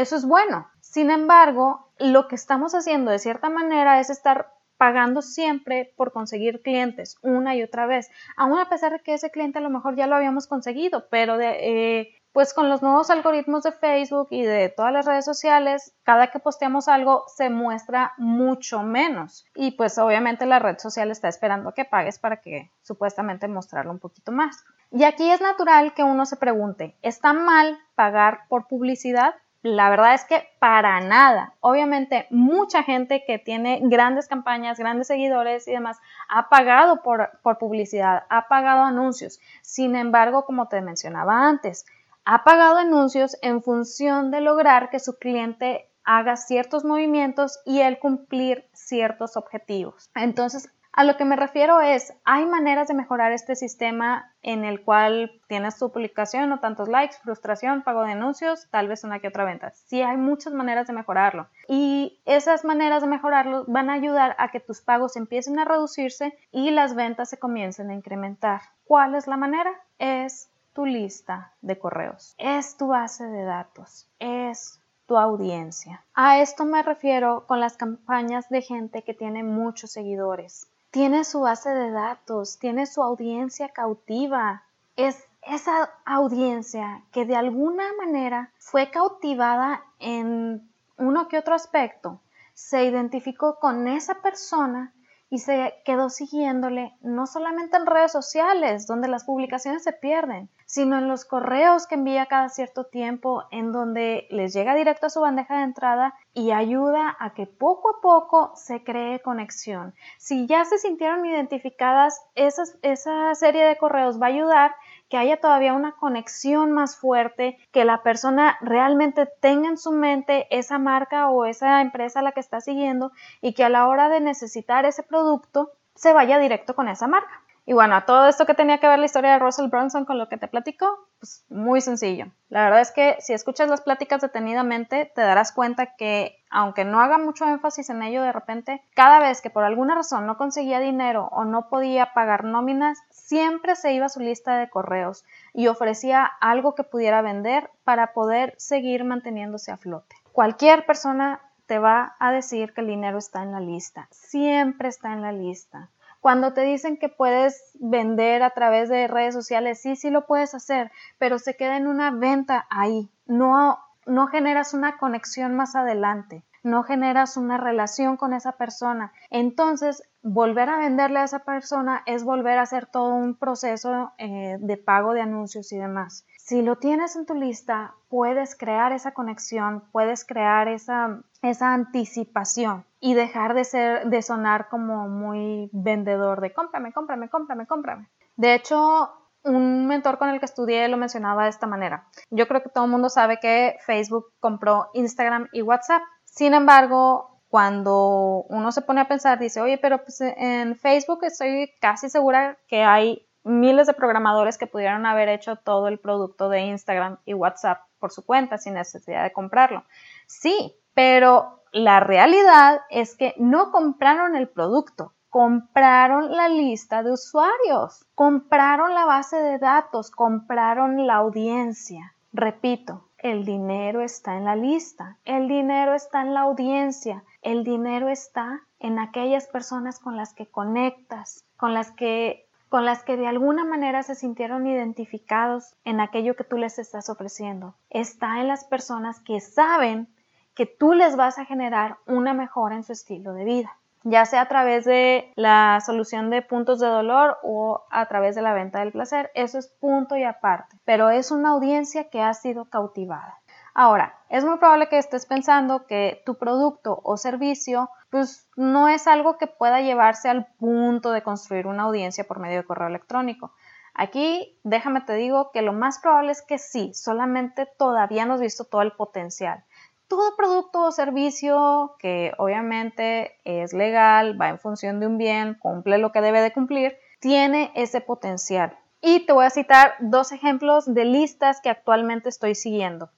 eso 0.00 0.16
es 0.16 0.24
bueno. 0.24 0.68
Sin 0.80 1.10
embargo, 1.10 1.92
lo 1.98 2.28
que 2.28 2.36
estamos 2.36 2.74
haciendo 2.74 3.10
de 3.10 3.18
cierta 3.18 3.50
manera 3.50 4.00
es 4.00 4.10
estar 4.10 4.52
pagando 4.76 5.22
siempre 5.22 5.92
por 5.96 6.12
conseguir 6.12 6.62
clientes 6.62 7.16
una 7.20 7.56
y 7.56 7.62
otra 7.64 7.86
vez, 7.86 8.08
aún 8.36 8.58
a 8.58 8.68
pesar 8.68 8.92
de 8.92 9.00
que 9.00 9.14
ese 9.14 9.30
cliente 9.30 9.58
a 9.58 9.62
lo 9.62 9.70
mejor 9.70 9.96
ya 9.96 10.06
lo 10.06 10.14
habíamos 10.14 10.46
conseguido, 10.46 11.08
pero 11.10 11.36
eh, 11.40 12.14
pues 12.32 12.54
con 12.54 12.68
los 12.68 12.80
nuevos 12.80 13.10
algoritmos 13.10 13.64
de 13.64 13.72
Facebook 13.72 14.28
y 14.30 14.44
de 14.44 14.68
todas 14.68 14.92
las 14.92 15.04
redes 15.04 15.24
sociales, 15.24 15.96
cada 16.04 16.30
que 16.30 16.38
posteamos 16.38 16.86
algo 16.86 17.24
se 17.26 17.50
muestra 17.50 18.12
mucho 18.16 18.84
menos. 18.84 19.44
Y 19.56 19.72
pues 19.72 19.98
obviamente 19.98 20.46
la 20.46 20.60
red 20.60 20.78
social 20.78 21.10
está 21.10 21.28
esperando 21.28 21.74
que 21.74 21.84
pagues 21.84 22.20
para 22.20 22.40
que 22.40 22.70
supuestamente 22.82 23.48
mostrarlo 23.48 23.90
un 23.90 23.98
poquito 23.98 24.30
más. 24.30 24.64
Y 24.92 25.02
aquí 25.02 25.28
es 25.28 25.40
natural 25.40 25.92
que 25.94 26.04
uno 26.04 26.24
se 26.24 26.36
pregunte, 26.36 26.96
¿está 27.02 27.32
mal 27.32 27.76
pagar 27.96 28.42
por 28.48 28.68
publicidad? 28.68 29.34
La 29.62 29.90
verdad 29.90 30.14
es 30.14 30.24
que 30.24 30.48
para 30.60 31.00
nada. 31.00 31.54
Obviamente 31.60 32.26
mucha 32.30 32.84
gente 32.84 33.24
que 33.26 33.38
tiene 33.38 33.80
grandes 33.82 34.28
campañas, 34.28 34.78
grandes 34.78 35.08
seguidores 35.08 35.66
y 35.66 35.72
demás, 35.72 35.98
ha 36.28 36.48
pagado 36.48 37.02
por, 37.02 37.30
publicidad, 37.58 38.24
ha 38.28 38.46
pagado 38.46 38.84
anuncios. 38.84 39.40
Sin 39.62 39.96
embargo, 39.96 40.44
como 40.44 40.68
te 40.68 40.80
mencionaba 40.80 41.48
antes, 41.48 41.86
ha 42.24 42.44
pagado 42.44 42.76
anuncios 42.76 43.36
en 43.42 43.62
función 43.62 44.30
de 44.30 44.40
lograr 44.40 44.90
que 44.90 45.00
su 45.00 45.18
cliente 45.18 45.88
haga 46.04 46.36
ciertos 46.36 46.84
movimientos 46.84 47.60
y 47.66 47.80
él 47.80 47.98
cumplir 47.98 48.68
ciertos 48.72 49.36
objetivos. 49.36 50.10
Entonces, 50.14 50.70
a 50.98 51.04
lo 51.04 51.16
que 51.16 51.24
me 51.24 51.36
refiero 51.36 51.80
es, 51.80 52.12
hay 52.24 52.44
maneras 52.44 52.88
de 52.88 52.94
mejorar 52.94 53.30
este 53.30 53.54
sistema 53.54 54.34
en 54.42 54.64
el 54.64 54.82
cual 54.82 55.40
tienes 55.46 55.78
tu 55.78 55.92
publicación, 55.92 56.48
no 56.48 56.58
tantos 56.58 56.88
likes, 56.88 57.18
frustración, 57.22 57.84
pago 57.84 58.02
de 58.02 58.10
anuncios, 58.10 58.66
tal 58.72 58.88
vez 58.88 59.04
una 59.04 59.20
que 59.20 59.28
otra 59.28 59.44
venta. 59.44 59.70
Sí 59.70 60.02
hay 60.02 60.16
muchas 60.16 60.54
maneras 60.54 60.88
de 60.88 60.94
mejorarlo. 60.94 61.46
Y 61.68 62.20
esas 62.24 62.64
maneras 62.64 63.00
de 63.00 63.06
mejorarlo 63.06 63.64
van 63.68 63.90
a 63.90 63.92
ayudar 63.92 64.34
a 64.40 64.50
que 64.50 64.58
tus 64.58 64.80
pagos 64.80 65.14
empiecen 65.14 65.60
a 65.60 65.64
reducirse 65.64 66.36
y 66.50 66.72
las 66.72 66.96
ventas 66.96 67.30
se 67.30 67.38
comiencen 67.38 67.90
a 67.90 67.94
incrementar. 67.94 68.62
¿Cuál 68.82 69.14
es 69.14 69.28
la 69.28 69.36
manera? 69.36 69.70
Es 70.00 70.50
tu 70.72 70.84
lista 70.84 71.52
de 71.60 71.78
correos, 71.78 72.34
es 72.38 72.76
tu 72.76 72.88
base 72.88 73.24
de 73.24 73.44
datos, 73.44 74.08
es 74.18 74.80
tu 75.06 75.16
audiencia. 75.16 76.04
A 76.12 76.40
esto 76.40 76.64
me 76.64 76.82
refiero 76.82 77.46
con 77.46 77.60
las 77.60 77.76
campañas 77.76 78.48
de 78.48 78.62
gente 78.62 79.04
que 79.04 79.14
tiene 79.14 79.44
muchos 79.44 79.92
seguidores 79.92 80.68
tiene 80.90 81.24
su 81.24 81.40
base 81.40 81.70
de 81.70 81.90
datos, 81.90 82.58
tiene 82.58 82.86
su 82.86 83.02
audiencia 83.02 83.68
cautiva. 83.70 84.64
Es 84.96 85.24
esa 85.42 85.90
audiencia 86.04 87.02
que 87.12 87.24
de 87.24 87.36
alguna 87.36 87.84
manera 87.98 88.52
fue 88.58 88.90
cautivada 88.90 89.84
en 89.98 90.70
uno 90.96 91.28
que 91.28 91.38
otro 91.38 91.54
aspecto, 91.54 92.20
se 92.54 92.84
identificó 92.84 93.58
con 93.60 93.86
esa 93.86 94.16
persona 94.16 94.92
y 95.30 95.38
se 95.38 95.74
quedó 95.84 96.08
siguiéndole 96.08 96.94
no 97.02 97.26
solamente 97.26 97.76
en 97.76 97.86
redes 97.86 98.12
sociales, 98.12 98.86
donde 98.86 99.08
las 99.08 99.24
publicaciones 99.24 99.82
se 99.82 99.92
pierden, 99.92 100.48
sino 100.64 100.96
en 100.96 101.08
los 101.08 101.24
correos 101.24 101.86
que 101.86 101.96
envía 101.96 102.26
cada 102.26 102.48
cierto 102.48 102.84
tiempo, 102.84 103.44
en 103.50 103.72
donde 103.72 104.26
les 104.30 104.54
llega 104.54 104.74
directo 104.74 105.06
a 105.06 105.10
su 105.10 105.20
bandeja 105.20 105.58
de 105.58 105.64
entrada 105.64 106.14
y 106.32 106.52
ayuda 106.52 107.16
a 107.18 107.34
que 107.34 107.46
poco 107.46 107.96
a 107.96 108.00
poco 108.00 108.52
se 108.56 108.82
cree 108.82 109.20
conexión. 109.20 109.94
Si 110.18 110.46
ya 110.46 110.64
se 110.64 110.78
sintieron 110.78 111.24
identificadas, 111.26 112.22
esa 112.34 113.34
serie 113.34 113.64
de 113.64 113.76
correos 113.76 114.20
va 114.20 114.26
a 114.26 114.30
ayudar 114.30 114.74
que 115.08 115.16
haya 115.16 115.40
todavía 115.40 115.74
una 115.74 115.92
conexión 115.92 116.72
más 116.72 116.96
fuerte, 116.96 117.58
que 117.72 117.84
la 117.84 118.02
persona 118.02 118.58
realmente 118.60 119.26
tenga 119.40 119.68
en 119.68 119.78
su 119.78 119.92
mente 119.92 120.46
esa 120.50 120.78
marca 120.78 121.30
o 121.30 121.44
esa 121.44 121.80
empresa 121.80 122.20
a 122.20 122.22
la 122.22 122.32
que 122.32 122.40
está 122.40 122.60
siguiendo 122.60 123.12
y 123.40 123.54
que 123.54 123.64
a 123.64 123.68
la 123.68 123.88
hora 123.88 124.08
de 124.08 124.20
necesitar 124.20 124.84
ese 124.84 125.02
producto 125.02 125.72
se 125.94 126.12
vaya 126.12 126.38
directo 126.38 126.74
con 126.74 126.88
esa 126.88 127.06
marca. 127.06 127.42
Y 127.68 127.74
bueno, 127.74 127.96
a 127.96 128.06
todo 128.06 128.28
esto 128.28 128.46
que 128.46 128.54
tenía 128.54 128.78
que 128.78 128.88
ver 128.88 128.98
la 128.98 129.04
historia 129.04 129.32
de 129.32 129.40
Russell 129.40 129.68
Brunson 129.68 130.06
con 130.06 130.16
lo 130.16 130.30
que 130.30 130.38
te 130.38 130.48
platico, 130.48 131.06
pues 131.18 131.44
muy 131.50 131.82
sencillo. 131.82 132.28
La 132.48 132.64
verdad 132.64 132.80
es 132.80 132.92
que 132.92 133.16
si 133.20 133.34
escuchas 133.34 133.68
las 133.68 133.82
pláticas 133.82 134.22
detenidamente, 134.22 135.12
te 135.14 135.20
darás 135.20 135.52
cuenta 135.52 135.94
que, 135.96 136.37
aunque 136.50 136.84
no 136.84 137.00
haga 137.00 137.18
mucho 137.18 137.46
énfasis 137.46 137.90
en 137.90 138.02
ello 138.02 138.22
de 138.22 138.32
repente, 138.32 138.82
cada 138.94 139.20
vez 139.20 139.40
que 139.40 139.50
por 139.50 139.64
alguna 139.64 139.94
razón 139.94 140.26
no 140.26 140.36
conseguía 140.36 140.80
dinero 140.80 141.28
o 141.32 141.44
no 141.44 141.68
podía 141.68 142.12
pagar 142.14 142.44
nóminas, 142.44 142.98
siempre 143.10 143.76
se 143.76 143.92
iba 143.92 144.06
a 144.06 144.10
su 144.10 144.20
lista 144.20 144.56
de 144.56 144.70
correos 144.70 145.24
y 145.52 145.66
ofrecía 145.68 146.24
algo 146.24 146.74
que 146.74 146.84
pudiera 146.84 147.22
vender 147.22 147.70
para 147.84 148.12
poder 148.12 148.54
seguir 148.58 149.04
manteniéndose 149.04 149.72
a 149.72 149.76
flote. 149.76 150.16
Cualquier 150.32 150.86
persona 150.86 151.40
te 151.66 151.78
va 151.78 152.16
a 152.18 152.32
decir 152.32 152.72
que 152.72 152.80
el 152.80 152.86
dinero 152.86 153.18
está 153.18 153.42
en 153.42 153.52
la 153.52 153.60
lista, 153.60 154.08
siempre 154.10 154.88
está 154.88 155.12
en 155.12 155.22
la 155.22 155.32
lista. 155.32 155.90
Cuando 156.20 156.52
te 156.52 156.62
dicen 156.62 156.96
que 156.96 157.08
puedes 157.08 157.72
vender 157.74 158.42
a 158.42 158.50
través 158.50 158.88
de 158.88 159.06
redes 159.06 159.34
sociales, 159.34 159.80
sí, 159.80 159.94
sí 159.94 160.10
lo 160.10 160.26
puedes 160.26 160.54
hacer, 160.54 160.90
pero 161.18 161.38
se 161.38 161.56
queda 161.56 161.76
en 161.76 161.86
una 161.86 162.10
venta 162.10 162.66
ahí. 162.70 163.08
No, 163.26 163.78
no 164.08 164.26
generas 164.26 164.74
una 164.74 164.98
conexión 164.98 165.54
más 165.54 165.76
adelante, 165.76 166.44
no 166.62 166.82
generas 166.82 167.36
una 167.36 167.56
relación 167.58 168.16
con 168.16 168.32
esa 168.32 168.52
persona. 168.52 169.12
Entonces, 169.30 170.02
volver 170.22 170.68
a 170.68 170.78
venderle 170.78 171.20
a 171.20 171.24
esa 171.24 171.40
persona 171.40 172.02
es 172.06 172.24
volver 172.24 172.58
a 172.58 172.62
hacer 172.62 172.86
todo 172.86 173.14
un 173.14 173.34
proceso 173.34 174.12
eh, 174.18 174.56
de 174.60 174.76
pago 174.76 175.12
de 175.12 175.20
anuncios 175.20 175.72
y 175.72 175.78
demás. 175.78 176.26
Si 176.38 176.62
lo 176.62 176.76
tienes 176.76 177.14
en 177.16 177.26
tu 177.26 177.34
lista, 177.34 177.94
puedes 178.08 178.56
crear 178.56 178.92
esa 178.92 179.12
conexión, 179.12 179.84
puedes 179.92 180.24
crear 180.24 180.68
esa, 180.68 181.20
esa 181.42 181.74
anticipación 181.74 182.84
y 183.00 183.14
dejar 183.14 183.54
de 183.54 183.64
ser, 183.64 184.08
de 184.08 184.22
sonar 184.22 184.68
como 184.68 185.08
muy 185.08 185.70
vendedor 185.72 186.40
de 186.40 186.52
cómprame, 186.52 186.92
cómprame, 186.92 187.28
cómprame, 187.28 187.66
cómprame. 187.66 188.08
De 188.36 188.54
hecho, 188.54 189.12
un 189.48 189.86
mentor 189.86 190.18
con 190.18 190.28
el 190.28 190.38
que 190.38 190.46
estudié 190.46 190.88
lo 190.88 190.96
mencionaba 190.96 191.44
de 191.44 191.50
esta 191.50 191.66
manera. 191.66 192.06
Yo 192.30 192.46
creo 192.46 192.62
que 192.62 192.68
todo 192.68 192.84
el 192.84 192.90
mundo 192.90 193.08
sabe 193.08 193.38
que 193.40 193.76
Facebook 193.84 194.26
compró 194.38 194.90
Instagram 194.94 195.48
y 195.52 195.62
WhatsApp. 195.62 196.02
Sin 196.24 196.54
embargo, 196.54 197.40
cuando 197.48 198.44
uno 198.48 198.70
se 198.72 198.82
pone 198.82 199.00
a 199.00 199.08
pensar, 199.08 199.38
dice, 199.38 199.60
oye, 199.60 199.78
pero 199.78 200.04
pues 200.04 200.20
en 200.20 200.76
Facebook 200.76 201.20
estoy 201.22 201.72
casi 201.80 202.10
segura 202.10 202.58
que 202.68 202.82
hay 202.82 203.26
miles 203.42 203.86
de 203.86 203.94
programadores 203.94 204.58
que 204.58 204.66
pudieron 204.66 205.06
haber 205.06 205.28
hecho 205.28 205.56
todo 205.56 205.88
el 205.88 205.98
producto 205.98 206.48
de 206.48 206.60
Instagram 206.60 207.18
y 207.24 207.34
WhatsApp 207.34 207.80
por 207.98 208.12
su 208.12 208.24
cuenta 208.24 208.58
sin 208.58 208.74
necesidad 208.74 209.24
de 209.24 209.32
comprarlo. 209.32 209.84
Sí, 210.26 210.76
pero 210.94 211.62
la 211.72 212.00
realidad 212.00 212.80
es 212.90 213.16
que 213.16 213.34
no 213.38 213.70
compraron 213.70 214.36
el 214.36 214.48
producto, 214.48 215.14
compraron 215.30 216.32
la 216.34 216.48
lista 216.48 217.02
de 217.02 217.12
usuarios, 217.12 218.06
compraron 218.14 218.94
la 218.94 219.04
base 219.04 219.36
de 219.36 219.58
datos, 219.58 220.10
compraron 220.10 221.06
la 221.06 221.16
audiencia. 221.16 222.14
Repito, 222.32 223.08
el 223.18 223.44
dinero 223.44 224.00
está 224.00 224.36
en 224.36 224.44
la 224.44 224.56
lista, 224.56 225.18
el 225.24 225.48
dinero 225.48 225.94
está 225.94 226.22
en 226.22 226.34
la 226.34 226.42
audiencia, 226.42 227.24
el 227.42 227.64
dinero 227.64 228.08
está 228.08 228.60
en 228.78 228.98
aquellas 228.98 229.46
personas 229.48 229.98
con 229.98 230.16
las 230.16 230.34
que 230.34 230.46
conectas, 230.46 231.44
con 231.56 231.74
las 231.74 231.90
que 231.92 232.44
con 232.68 232.84
las 232.84 233.02
que 233.02 233.16
de 233.16 233.26
alguna 233.26 233.64
manera 233.64 234.02
se 234.02 234.14
sintieron 234.14 234.66
identificados 234.66 235.74
en 235.84 236.00
aquello 236.00 236.36
que 236.36 236.44
tú 236.44 236.58
les 236.58 236.78
estás 236.78 237.08
ofreciendo. 237.08 237.74
Está 237.88 238.40
en 238.40 238.48
las 238.48 238.64
personas 238.64 239.20
que 239.20 239.40
saben 239.40 240.06
que 240.54 240.66
tú 240.66 240.92
les 240.92 241.16
vas 241.16 241.38
a 241.38 241.46
generar 241.46 241.96
una 242.06 242.34
mejora 242.34 242.76
en 242.76 242.82
su 242.82 242.92
estilo 242.92 243.32
de 243.32 243.44
vida, 243.44 243.78
ya 244.04 244.24
sea 244.24 244.42
a 244.42 244.48
través 244.48 244.84
de 244.84 245.32
la 245.36 245.80
solución 245.84 246.30
de 246.30 246.42
puntos 246.42 246.80
de 246.80 246.86
dolor 246.86 247.38
o 247.42 247.84
a 247.90 248.06
través 248.06 248.34
de 248.34 248.42
la 248.42 248.54
venta 248.54 248.80
del 248.80 248.92
placer. 248.92 249.30
Eso 249.34 249.58
es 249.58 249.68
punto 249.68 250.16
y 250.16 250.24
aparte, 250.24 250.76
pero 250.84 251.10
es 251.10 251.30
una 251.30 251.50
audiencia 251.50 252.08
que 252.10 252.22
ha 252.22 252.34
sido 252.34 252.66
cautivada. 252.66 253.38
Ahora, 253.74 254.18
es 254.28 254.44
muy 254.44 254.58
probable 254.58 254.88
que 254.88 254.98
estés 254.98 255.26
pensando 255.26 255.86
que 255.86 256.22
tu 256.26 256.36
producto 256.36 257.00
o 257.04 257.16
servicio 257.16 257.90
pues 258.10 258.48
no 258.56 258.88
es 258.88 259.06
algo 259.06 259.38
que 259.38 259.46
pueda 259.46 259.80
llevarse 259.80 260.28
al 260.28 260.46
punto 260.58 261.12
de 261.12 261.22
construir 261.22 261.66
una 261.66 261.84
audiencia 261.84 262.24
por 262.24 262.40
medio 262.40 262.56
de 262.56 262.64
correo 262.64 262.88
electrónico. 262.88 263.52
Aquí 263.94 264.58
déjame 264.64 265.00
te 265.02 265.14
digo 265.14 265.50
que 265.52 265.62
lo 265.62 265.72
más 265.72 265.98
probable 265.98 266.32
es 266.32 266.42
que 266.42 266.58
sí, 266.58 266.92
solamente 266.94 267.66
todavía 267.78 268.26
no 268.26 268.34
has 268.34 268.40
visto 268.40 268.64
todo 268.64 268.82
el 268.82 268.92
potencial. 268.92 269.64
Todo 270.08 270.36
producto 270.36 270.84
o 270.84 270.90
servicio 270.90 271.96
que 271.98 272.32
obviamente 272.38 273.38
es 273.44 273.74
legal, 273.74 274.40
va 274.40 274.48
en 274.48 274.58
función 274.58 275.00
de 275.00 275.06
un 275.06 275.18
bien, 275.18 275.54
cumple 275.54 275.98
lo 275.98 276.12
que 276.12 276.22
debe 276.22 276.40
de 276.40 276.52
cumplir, 276.52 276.96
tiene 277.20 277.70
ese 277.74 278.00
potencial. 278.00 278.78
Y 279.00 279.26
te 279.26 279.32
voy 279.32 279.44
a 279.44 279.50
citar 279.50 279.94
dos 280.00 280.32
ejemplos 280.32 280.92
de 280.92 281.04
listas 281.04 281.60
que 281.60 281.70
actualmente 281.70 282.30
estoy 282.30 282.54
siguiendo. 282.54 283.10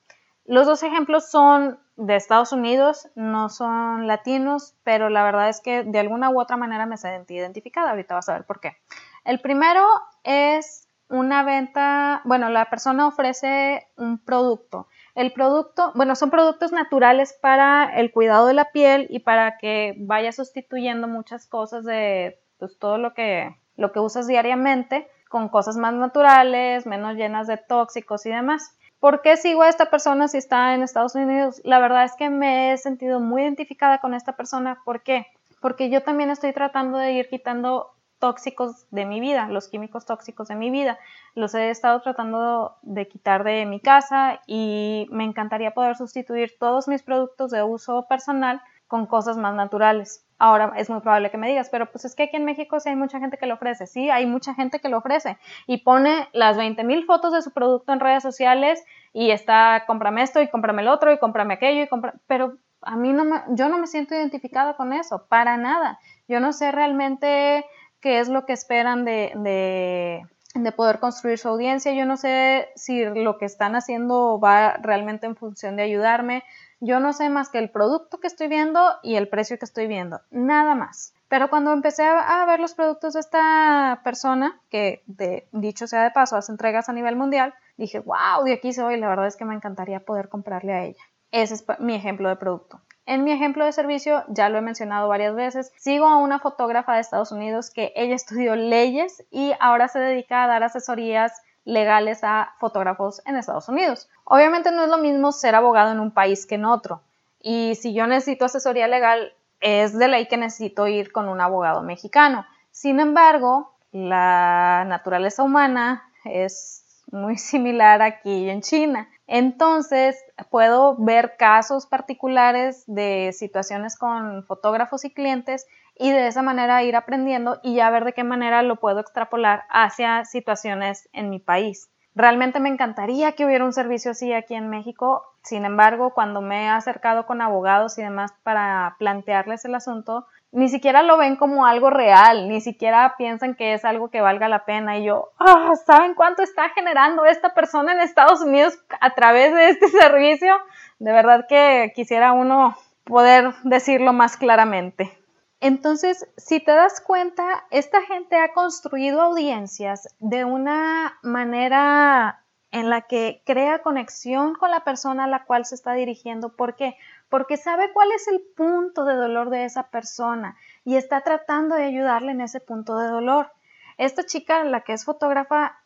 Los 0.45 0.67
dos 0.67 0.83
ejemplos 0.83 1.31
son 1.31 1.79
de 1.97 2.17
Estados 2.17 2.53
Unidos, 2.53 3.09
no 3.15 3.49
son 3.49 4.07
latinos, 4.07 4.75
pero 4.83 5.11
la 5.11 5.23
verdad 5.23 5.49
es 5.49 5.61
que 5.61 5.85
de 5.85 5.99
alguna 6.01 6.31
u 6.31 6.41
otra 6.41 6.57
manera 6.57 6.87
me 6.87 6.97
sentí 6.97 7.37
identificada. 7.37 7.91
Ahorita 7.91 8.17
vas 8.17 8.29
a 8.29 8.33
ver 8.33 8.45
por 8.45 8.59
qué. 8.59 8.77
El 9.25 9.41
primero 9.41 9.85
es 10.25 10.89
una 11.09 11.43
venta, 11.43 12.23
bueno, 12.25 12.49
la 12.49 12.71
persona 12.71 13.07
ofrece 13.07 13.87
un 13.97 14.19
producto. 14.19 14.89
El 15.21 15.33
producto, 15.33 15.93
bueno, 15.95 16.17
son 16.17 16.31
productos 16.31 16.73
naturales 16.73 17.39
para 17.43 17.85
el 17.95 18.11
cuidado 18.11 18.47
de 18.47 18.55
la 18.55 18.73
piel 18.73 19.07
y 19.11 19.19
para 19.19 19.59
que 19.59 19.95
vaya 19.99 20.33
sustituyendo 20.33 21.09
muchas 21.09 21.47
cosas 21.47 21.85
de 21.85 22.41
pues, 22.59 22.79
todo 22.79 22.97
lo 22.97 23.13
que, 23.13 23.55
lo 23.77 23.93
que 23.93 24.01
usas 24.01 24.27
diariamente 24.27 25.11
con 25.29 25.51
cosas 25.51 25.77
más 25.77 25.93
naturales, 25.93 26.87
menos 26.87 27.17
llenas 27.17 27.47
de 27.49 27.59
tóxicos 27.59 28.25
y 28.25 28.31
demás. 28.31 28.79
¿Por 28.99 29.21
qué 29.21 29.37
sigo 29.37 29.61
a 29.61 29.69
esta 29.69 29.91
persona 29.91 30.27
si 30.27 30.39
está 30.39 30.75
en 30.75 30.83
Estados 30.83 31.15
Unidos? 31.15 31.61
La 31.65 31.81
verdad 31.81 32.05
es 32.05 32.17
que 32.17 32.31
me 32.31 32.73
he 32.73 32.79
sentido 32.79 33.21
muy 33.21 33.43
identificada 33.43 33.99
con 33.99 34.15
esta 34.15 34.37
persona. 34.37 34.81
¿Por 34.87 35.03
qué? 35.03 35.27
Porque 35.61 35.91
yo 35.91 36.03
también 36.03 36.31
estoy 36.31 36.55
tratando 36.55 36.97
de 36.97 37.13
ir 37.13 37.29
quitando 37.29 37.91
tóxicos 38.21 38.87
de 38.93 39.07
mi 39.07 39.19
vida, 39.19 39.49
los 39.49 39.67
químicos 39.69 40.07
tóxicos 40.07 40.47
de 40.47 40.55
mi 40.55 40.71
vida. 40.71 40.99
Los 41.35 41.55
he 41.55 41.71
estado 41.71 42.01
tratando 42.01 42.77
de 42.83 43.09
quitar 43.09 43.43
de 43.43 43.67
mi 43.67 43.81
casa 43.81 44.41
y 44.47 45.09
me 45.11 45.25
encantaría 45.25 45.73
poder 45.73 45.97
sustituir 45.97 46.57
todos 46.61 46.87
mis 46.87 47.03
productos 47.03 47.51
de 47.51 47.65
uso 47.65 48.07
personal 48.07 48.63
con 48.87 49.07
cosas 49.07 49.37
más 49.37 49.55
naturales. 49.55 50.27
Ahora 50.39 50.73
es 50.77 50.91
muy 50.91 51.01
probable 51.01 51.31
que 51.31 51.39
me 51.39 51.49
digas, 51.49 51.69
pero 51.71 51.91
pues 51.91 52.05
es 52.05 52.15
que 52.15 52.25
aquí 52.25 52.37
en 52.37 52.45
México 52.45 52.81
sí 52.81 52.89
hay 52.89 52.97
mucha 52.97 53.21
gente 53.21 53.37
que 53.37 53.47
lo 53.47 53.55
ofrece. 53.55 53.87
Sí, 53.87 54.11
hay 54.11 54.27
mucha 54.27 54.55
gente 54.55 54.81
que 54.81 54.89
lo 54.89 54.99
ofrece 54.99 55.39
y 55.67 55.79
pone 55.79 56.29
las 56.33 56.57
20 56.57 56.83
mil 56.85 57.05
fotos 57.05 57.33
de 57.33 57.43
su 57.43 57.53
producto 57.53 57.93
en 57.93 58.01
redes 58.01 58.23
sociales 58.23 58.85
y 59.13 59.31
está, 59.31 59.85
cómprame 59.87 60.23
esto 60.23 60.41
y 60.41 60.49
cómprame 60.49 60.83
el 60.83 60.89
otro 60.89 61.13
y 61.13 61.19
cómprame 61.19 61.55
aquello 61.55 61.83
y 61.83 61.89
compra, 61.89 62.15
pero 62.27 62.57
a 62.83 62.97
mí 62.97 63.13
no 63.13 63.25
me, 63.25 63.43
yo 63.51 63.69
no 63.69 63.79
me 63.79 63.87
siento 63.87 64.15
identificada 64.15 64.75
con 64.75 64.93
eso, 64.93 65.27
para 65.29 65.57
nada. 65.57 65.99
Yo 66.29 66.41
no 66.41 66.53
sé 66.53 66.73
realmente 66.73 67.65
qué 68.01 68.21
es 68.21 68.29
lo 68.29 68.47
que 68.47 68.53
esperan 68.53 69.05
de, 69.05 69.33
de, 69.37 70.27
de 70.55 70.73
poder 70.73 70.99
construir 70.99 71.39
su 71.39 71.49
audiencia. 71.49 71.93
Yo 71.93 72.07
no 72.07 72.17
sé 72.17 72.69
si 72.77 73.05
lo 73.05 73.39
que 73.39 73.45
están 73.45 73.77
haciendo 73.77 74.39
va 74.41 74.75
realmente 74.75 75.27
en 75.27 75.37
función 75.37 75.77
de 75.77 75.83
ayudarme 75.83 76.43
yo 76.81 76.99
no 76.99 77.13
sé 77.13 77.29
más 77.29 77.51
que 77.51 77.59
el 77.59 77.71
producto 77.71 78.19
que 78.21 78.27
estoy 78.27 78.49
viendo 78.49 78.81
y 79.03 79.17
el 79.17 79.29
precio 79.29 79.59
que 79.59 79.67
estoy 79.67 79.87
viendo, 79.87 80.23
nada 80.31 80.75
más. 80.75 81.13
Pero 81.29 81.51
cuando 81.51 81.73
empecé 81.73 82.05
a 82.05 82.45
ver 82.47 82.59
los 82.59 82.75
productos 82.75 83.13
de 83.13 83.21
esta 83.21 84.01
persona, 84.03 84.59
que 84.71 85.03
de, 85.07 85.47
dicho 85.53 85.87
sea 85.87 86.03
de 86.03 86.11
paso, 86.11 86.37
hace 86.37 86.51
entregas 86.51 86.89
a 86.89 86.95
nivel 86.95 87.17
mundial, 87.17 87.55
dije, 87.77 88.01
wow, 88.01 88.45
de 88.45 88.55
aquí 88.55 88.73
soy, 88.73 88.97
la 88.97 89.09
verdad 89.09 89.27
es 89.27 89.37
que 89.37 89.45
me 89.45 89.55
encantaría 89.55 90.01
poder 90.01 90.29
comprarle 90.29 90.73
a 90.73 90.85
ella. 90.85 91.03
Ese 91.31 91.55
es 91.55 91.65
mi 91.79 91.95
ejemplo 91.95 92.29
de 92.29 92.37
producto. 92.37 92.81
En 93.11 93.25
mi 93.25 93.33
ejemplo 93.33 93.65
de 93.65 93.73
servicio, 93.73 94.23
ya 94.29 94.49
lo 94.49 94.59
he 94.59 94.61
mencionado 94.61 95.09
varias 95.09 95.35
veces, 95.35 95.73
sigo 95.77 96.07
a 96.07 96.19
una 96.19 96.39
fotógrafa 96.39 96.95
de 96.95 97.01
Estados 97.01 97.33
Unidos 97.33 97.73
que 97.73 97.93
ella 97.97 98.15
estudió 98.15 98.55
leyes 98.55 99.25
y 99.33 99.53
ahora 99.59 99.89
se 99.89 99.99
dedica 99.99 100.45
a 100.45 100.47
dar 100.47 100.63
asesorías 100.63 101.43
legales 101.65 102.23
a 102.23 102.55
fotógrafos 102.61 103.21
en 103.27 103.35
Estados 103.35 103.69
Unidos. 103.69 104.09
Obviamente 104.23 104.71
no 104.71 104.85
es 104.85 104.89
lo 104.89 104.99
mismo 104.99 105.33
ser 105.33 105.57
abogado 105.57 105.91
en 105.91 105.99
un 105.99 106.13
país 106.13 106.47
que 106.47 106.55
en 106.55 106.65
otro. 106.65 107.03
Y 107.43 107.75
si 107.75 107.95
yo 107.95 108.07
necesito 108.07 108.45
asesoría 108.45 108.87
legal, 108.87 109.33
es 109.59 109.99
de 109.99 110.07
ley 110.07 110.29
que 110.29 110.37
necesito 110.37 110.87
ir 110.87 111.11
con 111.11 111.29
un 111.29 111.41
abogado 111.41 111.83
mexicano. 111.83 112.47
Sin 112.71 113.01
embargo, 113.01 113.75
la 113.91 114.85
naturaleza 114.87 115.43
humana 115.43 116.05
es 116.25 116.85
muy 117.13 117.37
similar 117.39 118.03
aquí 118.03 118.49
en 118.49 118.63
China. 118.63 119.09
Entonces, 119.27 120.17
puedo 120.51 120.97
ver 120.97 121.37
casos 121.39 121.87
particulares 121.87 122.83
de 122.87 123.31
situaciones 123.33 123.97
con 123.97 124.45
fotógrafos 124.45 125.05
y 125.05 125.15
clientes 125.15 125.67
y 125.95 126.11
de 126.11 126.27
esa 126.27 126.43
manera 126.43 126.83
ir 126.83 126.97
aprendiendo 126.97 127.61
y 127.63 127.77
ya 127.77 127.91
ver 127.91 128.05
de 128.05 128.13
qué 128.13 128.25
manera 128.25 128.63
lo 128.63 128.77
puedo 128.77 129.01
extrapolar 129.01 129.65
hacia 129.71 130.25
situaciones 130.25 131.09
en 131.13 131.31
mi 131.31 131.39
país. 131.39 131.91
Realmente 132.15 132.59
me 132.59 132.69
encantaría 132.69 133.33
que 133.33 133.45
hubiera 133.45 133.65
un 133.65 133.73
servicio 133.73 134.11
así 134.11 134.33
aquí 134.33 134.55
en 134.55 134.69
México. 134.69 135.23
Sin 135.45 135.65
embargo, 135.65 136.13
cuando 136.13 136.41
me 136.41 136.65
he 136.65 136.69
acercado 136.69 137.25
con 137.25 137.41
abogados 137.41 137.99
y 137.99 138.03
demás 138.03 138.33
para 138.43 138.97
plantearles 138.99 139.65
el 139.65 139.77
asunto, 139.77 140.27
ni 140.53 140.69
siquiera 140.69 141.03
lo 141.03 141.17
ven 141.17 141.37
como 141.37 141.65
algo 141.67 141.91
real, 141.91 142.49
ni 142.49 142.61
siquiera 142.61 143.15
piensan 143.17 143.55
que 143.55 143.75
es 143.75 143.85
algo 143.85 144.11
que 144.11 144.21
valga 144.21 144.49
la 144.49 144.65
pena. 144.65 144.99
Y 144.99 145.05
yo, 145.05 145.31
ah, 145.39 145.73
¿saben 145.87 146.15
cuánto 146.15 146.43
está 146.43 146.71
generando 146.71 147.25
esta 147.25 147.55
persona 147.55 147.93
en 147.93 148.01
Estados 148.01 148.41
Unidos 148.41 148.79
a 149.01 149.15
través 149.15 149.55
de 149.55 149.69
este 149.69 149.89
servicio? 149.89 150.55
De 150.99 151.13
verdad 151.13 151.47
que 151.49 151.93
quisiera 151.95 152.33
uno 152.33 152.77
poder 153.05 153.55
decirlo 153.65 154.13
más 154.13 154.37
claramente. 154.37 155.17
Entonces, 155.61 156.27
si 156.37 156.59
te 156.59 156.73
das 156.73 157.01
cuenta, 157.01 157.65
esta 157.71 158.03
gente 158.03 158.37
ha 158.39 158.53
construido 158.53 159.21
audiencias 159.21 160.09
de 160.19 160.45
una 160.45 161.19
manera 161.23 162.43
en 162.73 162.89
la 162.89 163.03
que 163.03 163.43
crea 163.45 163.83
conexión 163.83 164.55
con 164.55 164.71
la 164.71 164.85
persona 164.85 165.25
a 165.25 165.29
la 165.29 165.45
cual 165.45 165.67
se 165.67 165.75
está 165.75 165.93
dirigiendo. 165.93 166.57
¿Por 166.57 166.77
qué? 166.77 166.97
Porque 167.31 167.57
sabe 167.57 167.93
cuál 167.95 168.13
es 168.13 168.29
el 168.29 168.43
punto 168.55 169.07
de 169.07 169.15
dolor 169.15 169.49
de 169.49 169.65
esa 169.65 169.89
persona 169.91 170.57
y 170.85 170.97
está 170.97 171.23
tratando 171.23 171.77
de 171.77 171.85
ayudarle 171.85 172.33
en 172.33 172.43
ese 172.43 172.61
punto 172.61 172.99
de 172.99 173.09
dolor. 173.09 173.53
Esta 173.97 174.25
chica, 174.25 174.65
la 174.65 174.83
que 174.83 174.93
es 174.93 175.05
fotógrafa, 175.07 175.79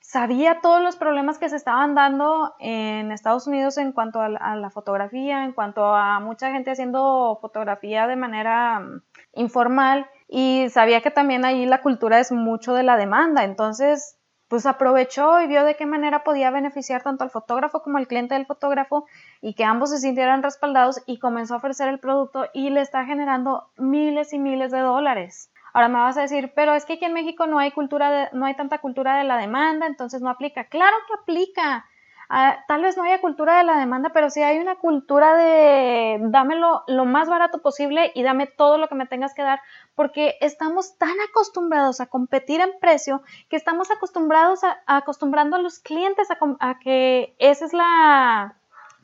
sabía 0.00 0.60
todos 0.60 0.80
los 0.80 0.96
problemas 0.96 1.38
que 1.38 1.48
se 1.48 1.56
estaban 1.56 1.96
dando 1.96 2.54
en 2.60 3.10
Estados 3.10 3.48
Unidos 3.48 3.76
en 3.76 3.90
cuanto 3.90 4.20
a 4.20 4.28
la, 4.28 4.70
fotografía, 4.70 5.44
en 5.44 5.52
cuanto 5.52 5.84
a 5.84 6.20
mucha 6.20 6.52
gente 6.52 6.70
haciendo 6.70 7.38
fotografía 7.40 8.06
de 8.06 8.14
manera 8.14 8.78
mm, 8.78 9.02
informal 9.34 10.06
y 10.28 10.68
sabía 10.70 11.00
que 11.00 11.10
también 11.10 11.44
ahí 11.44 11.66
la 11.66 11.82
cultura 11.82 12.20
es 12.20 12.30
mucho 12.30 12.72
de 12.72 12.84
la 12.84 12.96
demanda. 12.96 13.42
Entonces, 13.42 14.15
pues 14.48 14.66
aprovechó 14.66 15.40
y 15.40 15.46
vio 15.46 15.64
de 15.64 15.76
qué 15.76 15.86
manera 15.86 16.22
podía 16.24 16.50
beneficiar 16.50 17.02
tanto 17.02 17.24
al 17.24 17.30
fotógrafo 17.30 17.82
como 17.82 17.98
al 17.98 18.06
cliente 18.06 18.34
del 18.34 18.46
fotógrafo 18.46 19.06
y 19.40 19.54
que 19.54 19.64
ambos 19.64 19.90
se 19.90 19.98
sintieran 19.98 20.42
respaldados 20.42 21.02
y 21.06 21.18
comenzó 21.18 21.54
a 21.54 21.56
ofrecer 21.58 21.88
el 21.88 21.98
producto 21.98 22.46
y 22.52 22.70
le 22.70 22.80
está 22.80 23.04
generando 23.04 23.68
miles 23.76 24.32
y 24.32 24.38
miles 24.38 24.70
de 24.70 24.80
dólares. 24.80 25.50
Ahora 25.72 25.88
me 25.88 25.98
vas 25.98 26.16
a 26.16 26.22
decir, 26.22 26.52
pero 26.54 26.74
es 26.74 26.86
que 26.86 26.94
aquí 26.94 27.04
en 27.04 27.12
México 27.12 27.46
no 27.46 27.58
hay 27.58 27.70
cultura, 27.70 28.10
de, 28.10 28.28
no 28.32 28.46
hay 28.46 28.54
tanta 28.54 28.78
cultura 28.78 29.18
de 29.18 29.24
la 29.24 29.36
demanda, 29.36 29.86
entonces 29.86 30.22
no 30.22 30.30
aplica. 30.30 30.64
Claro 30.64 30.96
que 31.06 31.20
aplica. 31.20 31.84
Ah, 32.28 32.64
tal 32.66 32.82
vez 32.82 32.96
no 32.96 33.04
haya 33.04 33.20
cultura 33.20 33.58
de 33.58 33.64
la 33.64 33.78
demanda, 33.78 34.10
pero 34.10 34.30
sí 34.30 34.42
hay 34.42 34.58
una 34.58 34.76
cultura 34.76 35.36
de 35.36 36.18
dámelo 36.22 36.82
lo 36.88 37.04
más 37.04 37.28
barato 37.28 37.62
posible 37.62 38.10
y 38.14 38.22
dame 38.22 38.46
todo 38.46 38.78
lo 38.78 38.88
que 38.88 38.94
me 38.96 39.06
tengas 39.06 39.34
que 39.34 39.42
dar, 39.42 39.60
porque 39.94 40.36
estamos 40.40 40.98
tan 40.98 41.14
acostumbrados 41.30 42.00
a 42.00 42.06
competir 42.06 42.60
en 42.60 42.78
precio 42.80 43.22
que 43.48 43.56
estamos 43.56 43.90
acostumbrados 43.90 44.64
a, 44.64 44.78
acostumbrando 44.86 45.56
a 45.56 45.60
los 45.60 45.78
clientes 45.78 46.28
a, 46.30 46.38
a 46.60 46.78
que 46.78 47.36
esa 47.38 47.64
es 47.64 47.72
la, 47.72 48.56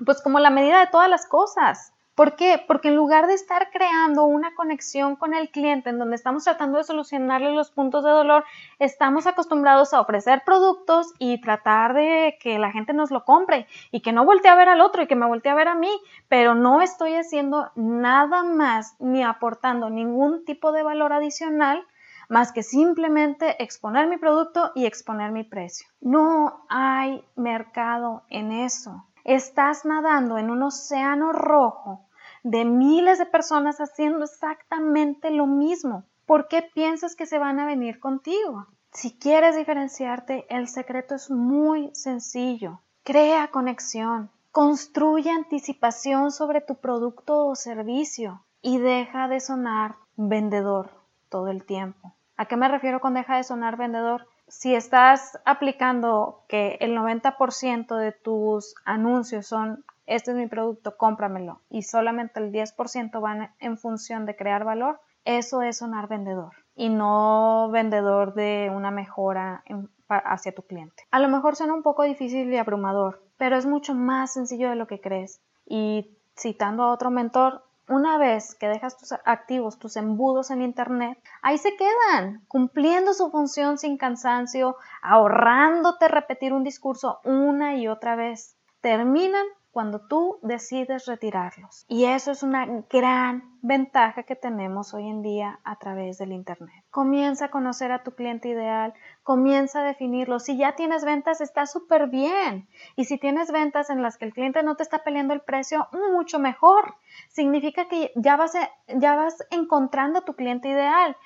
pues 0.04 0.20
como 0.22 0.38
la 0.40 0.50
medida 0.50 0.80
de 0.80 0.88
todas 0.88 1.08
las 1.08 1.26
cosas. 1.26 1.91
¿Por 2.14 2.36
qué? 2.36 2.62
Porque 2.66 2.88
en 2.88 2.96
lugar 2.96 3.26
de 3.26 3.32
estar 3.32 3.70
creando 3.70 4.24
una 4.24 4.54
conexión 4.54 5.16
con 5.16 5.32
el 5.32 5.50
cliente 5.50 5.88
en 5.88 5.98
donde 5.98 6.16
estamos 6.16 6.44
tratando 6.44 6.76
de 6.76 6.84
solucionarle 6.84 7.52
los 7.52 7.70
puntos 7.70 8.04
de 8.04 8.10
dolor, 8.10 8.44
estamos 8.78 9.26
acostumbrados 9.26 9.94
a 9.94 10.00
ofrecer 10.00 10.42
productos 10.44 11.14
y 11.18 11.40
tratar 11.40 11.94
de 11.94 12.36
que 12.38 12.58
la 12.58 12.70
gente 12.70 12.92
nos 12.92 13.10
lo 13.10 13.24
compre 13.24 13.66
y 13.90 14.00
que 14.00 14.12
no 14.12 14.26
voltee 14.26 14.50
a 14.50 14.56
ver 14.56 14.68
al 14.68 14.82
otro 14.82 15.02
y 15.02 15.06
que 15.06 15.16
me 15.16 15.26
voltee 15.26 15.52
a 15.52 15.54
ver 15.54 15.68
a 15.68 15.74
mí, 15.74 15.90
pero 16.28 16.54
no 16.54 16.82
estoy 16.82 17.14
haciendo 17.14 17.70
nada 17.76 18.42
más 18.42 18.94
ni 18.98 19.22
aportando 19.22 19.88
ningún 19.88 20.44
tipo 20.44 20.72
de 20.72 20.82
valor 20.82 21.14
adicional 21.14 21.86
más 22.28 22.52
que 22.52 22.62
simplemente 22.62 23.62
exponer 23.62 24.06
mi 24.06 24.16
producto 24.16 24.72
y 24.74 24.86
exponer 24.86 25.32
mi 25.32 25.44
precio. 25.44 25.86
No 26.00 26.64
hay 26.68 27.24
mercado 27.36 28.22
en 28.30 28.52
eso. 28.52 29.04
Estás 29.24 29.84
nadando 29.84 30.38
en 30.38 30.50
un 30.50 30.62
océano 30.62 31.32
rojo 31.32 32.06
de 32.42 32.64
miles 32.64 33.18
de 33.18 33.26
personas 33.26 33.80
haciendo 33.80 34.24
exactamente 34.24 35.30
lo 35.30 35.46
mismo. 35.46 36.04
¿Por 36.26 36.48
qué 36.48 36.62
piensas 36.62 37.14
que 37.14 37.26
se 37.26 37.38
van 37.38 37.60
a 37.60 37.66
venir 37.66 38.00
contigo? 38.00 38.66
Si 38.92 39.16
quieres 39.16 39.56
diferenciarte, 39.56 40.46
el 40.48 40.68
secreto 40.68 41.14
es 41.14 41.30
muy 41.30 41.90
sencillo. 41.94 42.80
Crea 43.04 43.48
conexión, 43.48 44.30
construye 44.50 45.30
anticipación 45.30 46.30
sobre 46.30 46.60
tu 46.60 46.76
producto 46.76 47.46
o 47.46 47.54
servicio 47.54 48.44
y 48.60 48.78
deja 48.78 49.28
de 49.28 49.40
sonar 49.40 49.96
vendedor 50.16 50.90
todo 51.28 51.48
el 51.48 51.64
tiempo. 51.64 52.14
¿A 52.36 52.46
qué 52.46 52.56
me 52.56 52.68
refiero 52.68 53.00
con 53.00 53.14
deja 53.14 53.36
de 53.36 53.44
sonar 53.44 53.76
vendedor? 53.76 54.26
Si 54.52 54.74
estás 54.74 55.40
aplicando 55.46 56.44
que 56.46 56.76
el 56.80 56.94
90% 56.94 57.96
de 57.96 58.12
tus 58.12 58.74
anuncios 58.84 59.46
son 59.46 59.82
este 60.06 60.32
es 60.32 60.36
mi 60.36 60.46
producto, 60.46 60.98
cómpramelo 60.98 61.62
y 61.70 61.82
solamente 61.82 62.38
el 62.38 62.52
10% 62.52 63.18
van 63.18 63.54
en 63.60 63.78
función 63.78 64.26
de 64.26 64.36
crear 64.36 64.64
valor, 64.64 65.00
eso 65.24 65.62
es 65.62 65.78
sonar 65.78 66.06
vendedor 66.06 66.52
y 66.76 66.90
no 66.90 67.70
vendedor 67.72 68.34
de 68.34 68.70
una 68.72 68.90
mejora 68.90 69.64
hacia 70.08 70.54
tu 70.54 70.62
cliente. 70.62 71.04
A 71.10 71.18
lo 71.18 71.28
mejor 71.28 71.56
suena 71.56 71.72
un 71.72 71.82
poco 71.82 72.02
difícil 72.02 72.52
y 72.52 72.58
abrumador, 72.58 73.22
pero 73.38 73.56
es 73.56 73.64
mucho 73.64 73.94
más 73.94 74.34
sencillo 74.34 74.68
de 74.68 74.76
lo 74.76 74.86
que 74.86 75.00
crees. 75.00 75.40
Y 75.64 76.18
citando 76.36 76.82
a 76.82 76.92
otro 76.92 77.10
mentor, 77.10 77.64
una 77.88 78.18
vez 78.18 78.54
que 78.54 78.68
dejas 78.68 78.96
tus 78.96 79.12
activos, 79.12 79.78
tus 79.78 79.96
embudos 79.96 80.50
en 80.50 80.62
Internet, 80.62 81.18
ahí 81.42 81.58
se 81.58 81.76
quedan, 81.76 82.44
cumpliendo 82.48 83.12
su 83.12 83.30
función 83.30 83.78
sin 83.78 83.98
cansancio, 83.98 84.76
ahorrándote 85.02 86.08
repetir 86.08 86.52
un 86.52 86.64
discurso 86.64 87.20
una 87.24 87.76
y 87.76 87.88
otra 87.88 88.16
vez. 88.16 88.56
Terminan 88.80 89.46
cuando 89.72 90.00
tú 90.00 90.38
decides 90.42 91.06
retirarlos. 91.06 91.86
Y 91.88 92.04
eso 92.04 92.30
es 92.30 92.42
una 92.42 92.66
gran 92.90 93.58
ventaja 93.62 94.22
que 94.24 94.36
tenemos 94.36 94.92
hoy 94.92 95.08
en 95.08 95.22
día 95.22 95.60
a 95.64 95.76
través 95.78 96.18
del 96.18 96.32
Internet. 96.32 96.84
Comienza 96.90 97.46
a 97.46 97.50
conocer 97.50 97.90
a 97.90 98.02
tu 98.02 98.12
cliente 98.12 98.50
ideal, 98.50 98.92
comienza 99.22 99.80
a 99.80 99.84
definirlo. 99.84 100.40
Si 100.40 100.58
ya 100.58 100.76
tienes 100.76 101.06
ventas, 101.06 101.40
está 101.40 101.64
súper 101.64 102.08
bien. 102.08 102.68
Y 102.96 103.06
si 103.06 103.18
tienes 103.18 103.50
ventas 103.50 103.88
en 103.88 104.02
las 104.02 104.18
que 104.18 104.26
el 104.26 104.34
cliente 104.34 104.62
no 104.62 104.76
te 104.76 104.82
está 104.82 105.02
peleando 105.04 105.32
el 105.32 105.40
precio, 105.40 105.88
mucho 106.12 106.38
mejor. 106.38 106.94
Significa 107.30 107.88
que 107.88 108.12
ya 108.14 108.36
vas, 108.36 108.52
ya 108.88 109.28
encontrando 109.50 110.18
a 110.18 110.24
tu 110.26 110.34
cliente 110.34 110.68
ideal. 110.68 111.16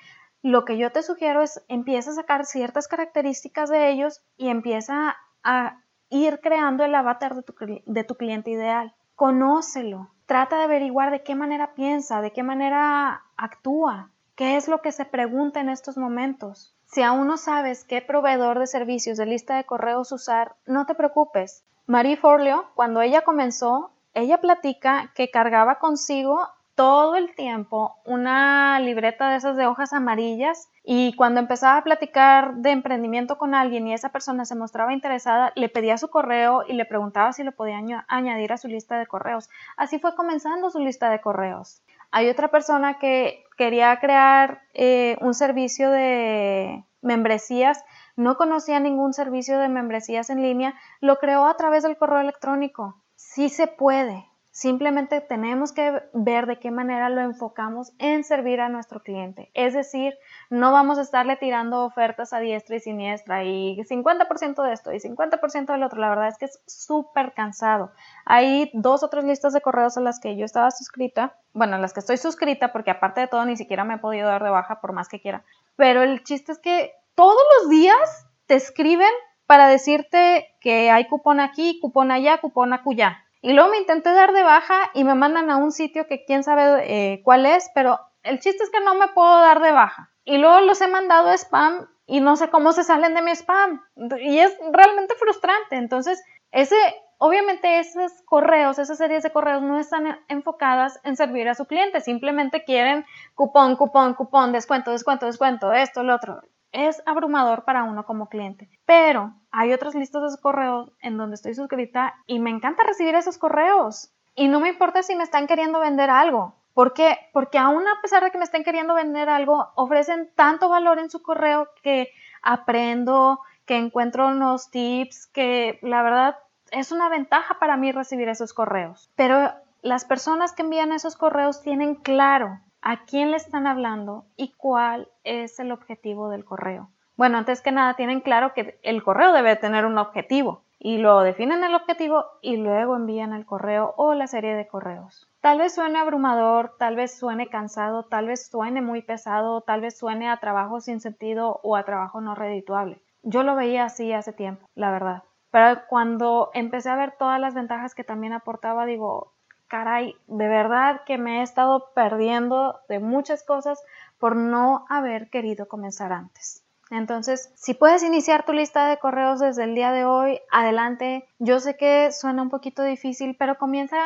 Lo 0.41 0.63
que 0.63 0.77
yo 0.77 0.93
te 0.93 1.03
sugiero 1.03 1.41
es 1.41 1.61
empieza 1.67 2.11
a 2.11 2.13
sacar 2.13 2.45
ciertas 2.45 2.87
características 2.87 3.69
de 3.69 3.89
ellos 3.89 4.23
y 4.37 4.47
empieza 4.47 5.17
a 5.43 5.81
ir 6.09 6.39
creando 6.41 6.83
el 6.83 6.95
avatar 6.95 7.35
de 7.35 8.03
tu, 8.03 8.15
cliente 8.15 8.51
ideal. 8.51 8.95
Conócelo. 9.15 10.11
Trata 10.25 10.57
de 10.57 10.63
averiguar 10.63 11.11
de 11.11 11.23
qué 11.23 11.35
manera 11.35 11.73
piensa, 11.73 12.21
de 12.21 12.31
qué 12.31 12.43
manera 12.43 13.23
actúa, 13.37 14.11
qué 14.35 14.57
es 14.57 14.67
lo 14.67 14.81
que 14.81 14.91
se 14.91 15.05
pregunta 15.05 15.59
en 15.59 15.69
estos 15.69 15.97
momentos. 15.97 16.75
Si 16.85 17.01
aún 17.01 17.27
no 17.27 17.37
sabes 17.37 17.83
qué 17.83 18.01
proveedor 18.01 18.59
de 18.59 18.67
servicios 18.67 19.17
de 19.17 19.25
lista 19.25 19.57
de 19.57 19.65
correos 19.65 20.11
usar, 20.11 20.55
no 20.65 20.85
te 20.85 20.95
preocupes. 20.95 21.63
Marie 21.85 22.17
Forleo, 22.17 22.69
cuando 22.75 23.01
ella 23.01 23.21
comenzó, 23.21 23.91
ella 24.13 24.41
platica 24.41 25.11
que 25.15 25.29
cargaba 25.29 25.79
consigo 25.79 26.47
todo 26.77 27.15
el 27.15 27.33
tiempo 27.33 27.95
una 28.05 28.79
libreta 28.79 29.31
de 29.31 29.37
esas 29.37 29.57
de 29.57 29.65
hojas 29.65 29.93
amarillas 29.93 30.69
y 30.83 31.15
cuando 31.15 31.39
empezaba 31.39 31.77
a 31.77 31.83
platicar 31.83 32.53
de 32.57 32.69
emprendimiento 32.69 33.39
con 33.39 33.55
alguien 33.55 33.87
y 33.87 33.95
esa 33.95 34.09
persona 34.09 34.45
se 34.45 34.53
mostraba 34.53 34.93
interesada, 34.93 35.51
le 35.55 35.69
pedía 35.69 35.97
su 35.97 36.09
correo 36.09 36.63
y 36.67 36.73
le 36.73 36.85
preguntaba 36.85 37.33
si 37.33 37.43
lo 37.43 37.51
podía 37.51 37.79
añadir 38.07 38.53
a 38.53 38.57
su 38.57 38.67
lista 38.67 38.99
de 38.99 39.07
correos. 39.07 39.49
Así 39.75 39.97
fue 39.97 40.15
comenzando 40.15 40.69
su 40.69 40.77
lista 40.77 41.09
de 41.09 41.19
correos. 41.19 41.81
Hay 42.11 42.29
otra 42.29 42.49
persona 42.49 42.99
que 42.99 43.43
quería 43.57 43.99
crear 43.99 44.61
eh, 44.75 45.17
un 45.19 45.33
servicio 45.33 45.89
de 45.89 46.83
membresías, 47.01 47.83
no 48.15 48.37
conocía 48.37 48.79
ningún 48.79 49.13
servicio 49.13 49.57
de 49.57 49.67
membresías 49.67 50.29
en 50.29 50.43
línea, 50.43 50.75
lo 51.01 51.17
creó 51.17 51.47
a 51.47 51.57
través 51.57 51.81
del 51.81 51.97
correo 51.97 52.19
electrónico. 52.19 53.01
Sí 53.15 53.49
se 53.49 53.65
puede, 53.65 54.27
Simplemente 54.57 55.21
tenemos 55.21 55.71
que 55.71 56.01
ver 56.13 56.47
de 56.47 56.57
qué 56.57 56.71
manera 56.71 57.09
lo 57.09 57.21
enfocamos 57.21 57.93
en 57.99 58.23
servir 58.23 58.59
a 58.59 58.69
nuestro 58.69 59.03
cliente. 59.03 59.51
Es 59.53 59.75
decir, 59.75 60.17
no 60.49 60.71
vamos 60.71 60.97
a 60.97 61.03
estarle 61.03 61.35
tirando 61.35 61.85
ofertas 61.85 62.33
a 62.33 62.39
diestra 62.39 62.77
y 62.77 62.79
siniestra 62.79 63.43
y 63.43 63.77
50% 63.77 64.63
de 64.63 64.73
esto 64.73 64.91
y 64.91 64.97
50% 64.97 65.67
del 65.67 65.83
otro. 65.83 65.99
La 65.99 66.09
verdad 66.09 66.29
es 66.29 66.39
que 66.39 66.45
es 66.45 66.59
súper 66.65 67.35
cansado. 67.35 67.91
Hay 68.25 68.71
dos 68.73 69.03
o 69.03 69.09
tres 69.09 69.25
listas 69.25 69.53
de 69.53 69.61
correos 69.61 69.95
a 69.95 70.01
las 70.01 70.19
que 70.19 70.35
yo 70.35 70.45
estaba 70.45 70.71
suscrita. 70.71 71.35
Bueno, 71.53 71.75
a 71.75 71.79
las 71.79 71.93
que 71.93 71.99
estoy 71.99 72.17
suscrita 72.17 72.71
porque 72.71 72.89
aparte 72.89 73.21
de 73.21 73.27
todo 73.27 73.45
ni 73.45 73.57
siquiera 73.57 73.83
me 73.83 73.93
he 73.93 73.99
podido 73.99 74.27
dar 74.27 74.43
de 74.43 74.49
baja 74.49 74.81
por 74.81 74.91
más 74.91 75.07
que 75.07 75.21
quiera. 75.21 75.43
Pero 75.75 76.01
el 76.01 76.23
chiste 76.23 76.51
es 76.51 76.57
que 76.57 76.93
todos 77.13 77.37
los 77.59 77.69
días 77.69 78.27
te 78.47 78.55
escriben 78.55 79.13
para 79.45 79.67
decirte 79.67 80.47
que 80.61 80.89
hay 80.89 81.07
cupón 81.07 81.41
aquí, 81.41 81.79
cupón 81.79 82.09
allá, 82.09 82.39
cupón 82.39 82.73
acullá. 82.73 83.26
Y 83.41 83.53
luego 83.53 83.69
me 83.69 83.77
intenté 83.77 84.11
dar 84.11 84.33
de 84.33 84.43
baja 84.43 84.89
y 84.93 85.03
me 85.03 85.15
mandan 85.15 85.49
a 85.49 85.57
un 85.57 85.71
sitio 85.71 86.07
que 86.07 86.25
quién 86.25 86.43
sabe 86.43 86.83
eh, 86.83 87.21
cuál 87.23 87.45
es, 87.45 87.69
pero 87.73 87.99
el 88.23 88.39
chiste 88.39 88.63
es 88.63 88.69
que 88.69 88.81
no 88.81 88.95
me 88.95 89.09
puedo 89.09 89.39
dar 89.39 89.61
de 89.61 89.71
baja. 89.71 90.11
Y 90.25 90.37
luego 90.37 90.61
los 90.61 90.81
he 90.81 90.87
mandado 90.87 91.29
a 91.29 91.33
spam 91.37 91.87
y 92.05 92.19
no 92.19 92.35
sé 92.35 92.49
cómo 92.49 92.71
se 92.73 92.83
salen 92.83 93.13
de 93.13 93.21
mi 93.21 93.31
spam. 93.31 93.81
Y 94.19 94.39
es 94.39 94.57
realmente 94.71 95.15
frustrante. 95.15 95.77
Entonces, 95.77 96.21
ese, 96.51 96.75
obviamente 97.17 97.79
esos 97.79 98.11
correos, 98.25 98.79
esas 98.79 98.97
series 98.97 99.23
de 99.23 99.31
correos 99.31 99.61
no 99.61 99.79
están 99.79 100.19
enfocadas 100.27 100.99
en 101.03 101.15
servir 101.15 101.47
a 101.47 101.55
su 101.55 101.65
cliente. 101.65 102.01
Simplemente 102.01 102.63
quieren 102.63 103.05
cupón, 103.35 103.75
cupón, 103.75 104.15
cupón, 104.15 104.51
descuento, 104.51 104.91
descuento, 104.91 105.27
descuento, 105.27 105.71
esto, 105.71 106.03
lo 106.03 106.15
otro 106.15 106.41
es 106.71 107.01
abrumador 107.05 107.63
para 107.63 107.83
uno 107.83 108.05
como 108.05 108.29
cliente. 108.29 108.69
Pero 108.85 109.33
hay 109.57 109.73
otras 109.73 109.95
listas 109.95 110.31
de 110.31 110.39
correos 110.39 110.91
en 111.01 111.17
donde 111.17 111.33
estoy 111.33 111.55
suscrita 111.55 112.13
y 112.27 112.37
me 112.37 112.51
encanta 112.51 112.83
recibir 112.83 113.15
esos 113.15 113.39
correos. 113.39 114.11
Y 114.35 114.49
no 114.49 114.59
me 114.59 114.69
importa 114.69 115.01
si 115.01 115.15
me 115.15 115.23
están 115.23 115.47
queriendo 115.47 115.79
vender 115.79 116.11
algo. 116.11 116.53
¿Por 116.75 116.93
qué? 116.93 117.17
Porque 117.33 117.57
aún 117.57 117.81
a 117.87 117.99
pesar 118.03 118.23
de 118.23 118.29
que 118.29 118.37
me 118.37 118.43
estén 118.43 118.63
queriendo 118.63 118.93
vender 118.93 119.29
algo, 119.29 119.69
ofrecen 119.73 120.29
tanto 120.35 120.69
valor 120.69 120.99
en 120.99 121.09
su 121.09 121.23
correo 121.23 121.69
que 121.81 122.11
aprendo, 122.43 123.39
que 123.65 123.77
encuentro 123.77 124.27
unos 124.27 124.69
tips, 124.69 125.25
que 125.25 125.79
la 125.81 126.03
verdad 126.03 126.37
es 126.69 126.91
una 126.91 127.09
ventaja 127.09 127.57
para 127.57 127.77
mí 127.77 127.91
recibir 127.91 128.29
esos 128.29 128.53
correos. 128.53 129.09
Pero 129.15 129.51
las 129.81 130.05
personas 130.05 130.53
que 130.53 130.61
envían 130.61 130.91
esos 130.91 131.15
correos 131.15 131.63
tienen 131.63 131.95
claro 131.95 132.59
a 132.83 133.05
quién 133.05 133.31
le 133.31 133.37
están 133.37 133.65
hablando 133.65 134.27
y 134.35 134.53
cuál 134.55 135.09
es 135.23 135.59
el 135.59 135.71
objetivo 135.71 136.29
del 136.29 136.45
correo. 136.45 136.91
Bueno, 137.17 137.39
antes 137.39 137.61
que 137.61 137.71
nada 137.71 137.95
tienen 137.95 138.21
claro 138.21 138.53
que 138.53 138.79
el 138.83 139.01
correo 139.01 139.33
debe 139.33 139.55
tener 139.55 139.87
un 139.87 139.97
objetivo 139.97 140.61
y 140.77 140.99
lo 140.99 141.21
definen 141.21 141.63
el 141.63 141.73
objetivo 141.73 142.25
y 142.43 142.57
luego 142.57 142.95
envían 142.95 143.33
el 143.33 143.43
correo 143.43 143.95
o 143.97 144.13
la 144.13 144.27
serie 144.27 144.53
de 144.53 144.67
correos. 144.67 145.27
Tal 145.41 145.57
vez 145.57 145.73
suene 145.73 145.97
abrumador, 145.97 146.75
tal 146.77 146.95
vez 146.95 147.17
suene 147.17 147.49
cansado, 147.49 148.03
tal 148.03 148.27
vez 148.27 148.47
suene 148.47 148.83
muy 148.83 149.01
pesado, 149.01 149.61
tal 149.61 149.81
vez 149.81 149.97
suene 149.97 150.29
a 150.29 150.37
trabajo 150.37 150.79
sin 150.79 150.99
sentido 150.99 151.59
o 151.63 151.75
a 151.75 151.85
trabajo 151.85 152.21
no 152.21 152.35
redituable. 152.35 153.01
Yo 153.23 153.41
lo 153.41 153.55
veía 153.55 153.85
así 153.85 154.13
hace 154.13 154.31
tiempo, 154.31 154.67
la 154.75 154.91
verdad. 154.91 155.23
Pero 155.49 155.81
cuando 155.89 156.51
empecé 156.53 156.91
a 156.91 156.95
ver 156.95 157.15
todas 157.17 157.39
las 157.39 157.55
ventajas 157.55 157.95
que 157.95 158.03
también 158.03 158.33
aportaba, 158.33 158.85
digo, 158.85 159.33
caray, 159.67 160.15
de 160.27 160.47
verdad 160.47 161.01
que 161.03 161.17
me 161.17 161.39
he 161.39 161.41
estado 161.41 161.89
perdiendo 161.95 162.79
de 162.87 162.99
muchas 162.99 163.43
cosas 163.43 163.83
por 164.19 164.35
no 164.35 164.85
haber 164.87 165.31
querido 165.31 165.67
comenzar 165.67 166.13
antes. 166.13 166.66
Entonces, 166.89 167.51
si 167.55 167.73
puedes 167.73 168.03
iniciar 168.03 168.45
tu 168.45 168.53
lista 168.53 168.87
de 168.87 168.97
correos 168.97 169.39
desde 169.39 169.63
el 169.63 169.75
día 169.75 169.91
de 169.91 170.05
hoy, 170.05 170.39
adelante. 170.51 171.27
Yo 171.39 171.59
sé 171.59 171.75
que 171.75 172.11
suena 172.11 172.41
un 172.41 172.49
poquito 172.49 172.83
difícil, 172.83 173.35
pero 173.37 173.57
comienza 173.57 173.97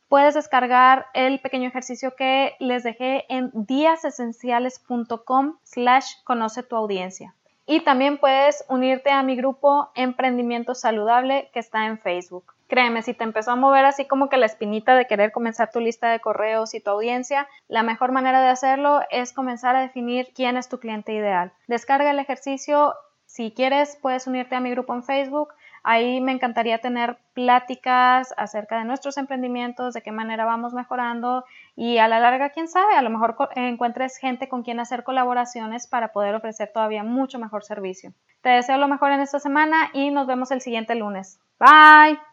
puedes 0.09 0.33
descargar 0.33 1.05
el 1.13 1.39
pequeño 1.39 1.69
ejercicio 1.69 2.17
que 2.17 2.57
les 2.59 2.83
dejé 2.83 3.23
en 3.29 3.51
díasesenciales.com 3.53 5.59
slash 5.63 6.15
conoce 6.25 6.63
tu 6.63 6.75
audiencia. 6.75 7.35
Y 7.65 7.79
también 7.81 8.17
puedes 8.17 8.65
unirte 8.67 9.11
a 9.11 9.23
mi 9.23 9.37
grupo 9.37 9.89
Emprendimiento 9.95 10.75
Saludable 10.75 11.49
que 11.53 11.59
está 11.59 11.85
en 11.85 11.99
Facebook. 11.99 12.53
Créeme, 12.69 13.01
si 13.01 13.13
te 13.13 13.25
empezó 13.25 13.51
a 13.51 13.55
mover 13.57 13.83
así 13.83 14.05
como 14.05 14.29
que 14.29 14.37
la 14.37 14.45
espinita 14.45 14.95
de 14.95 15.07
querer 15.07 15.33
comenzar 15.33 15.71
tu 15.71 15.81
lista 15.81 16.09
de 16.09 16.21
correos 16.21 16.73
y 16.73 16.79
tu 16.79 16.91
audiencia, 16.91 17.47
la 17.67 17.83
mejor 17.83 18.13
manera 18.13 18.41
de 18.41 18.47
hacerlo 18.47 19.01
es 19.09 19.33
comenzar 19.33 19.75
a 19.75 19.81
definir 19.81 20.31
quién 20.33 20.55
es 20.55 20.69
tu 20.69 20.79
cliente 20.79 21.11
ideal. 21.13 21.51
Descarga 21.67 22.11
el 22.11 22.19
ejercicio. 22.19 22.93
Si 23.25 23.51
quieres, 23.51 23.97
puedes 24.01 24.25
unirte 24.25 24.55
a 24.55 24.59
mi 24.59 24.71
grupo 24.71 24.93
en 24.93 25.03
Facebook 25.03 25.49
Ahí 25.83 26.19
me 26.21 26.31
encantaría 26.31 26.79
tener 26.79 27.17
pláticas 27.33 28.33
acerca 28.37 28.77
de 28.77 28.85
nuestros 28.85 29.17
emprendimientos, 29.17 29.93
de 29.93 30.01
qué 30.01 30.11
manera 30.11 30.45
vamos 30.45 30.73
mejorando 30.73 31.45
y 31.75 31.97
a 31.99 32.07
la 32.07 32.19
larga, 32.19 32.49
quién 32.49 32.67
sabe, 32.67 32.95
a 32.95 33.01
lo 33.01 33.09
mejor 33.09 33.35
encuentres 33.55 34.17
gente 34.17 34.49
con 34.49 34.63
quien 34.63 34.79
hacer 34.79 35.03
colaboraciones 35.03 35.87
para 35.87 36.11
poder 36.11 36.35
ofrecer 36.35 36.71
todavía 36.73 37.03
mucho 37.03 37.39
mejor 37.39 37.63
servicio. 37.63 38.13
Te 38.41 38.49
deseo 38.49 38.77
lo 38.77 38.87
mejor 38.87 39.11
en 39.11 39.21
esta 39.21 39.39
semana 39.39 39.89
y 39.93 40.11
nos 40.11 40.27
vemos 40.27 40.51
el 40.51 40.61
siguiente 40.61 40.95
lunes. 40.95 41.39
Bye. 41.59 42.28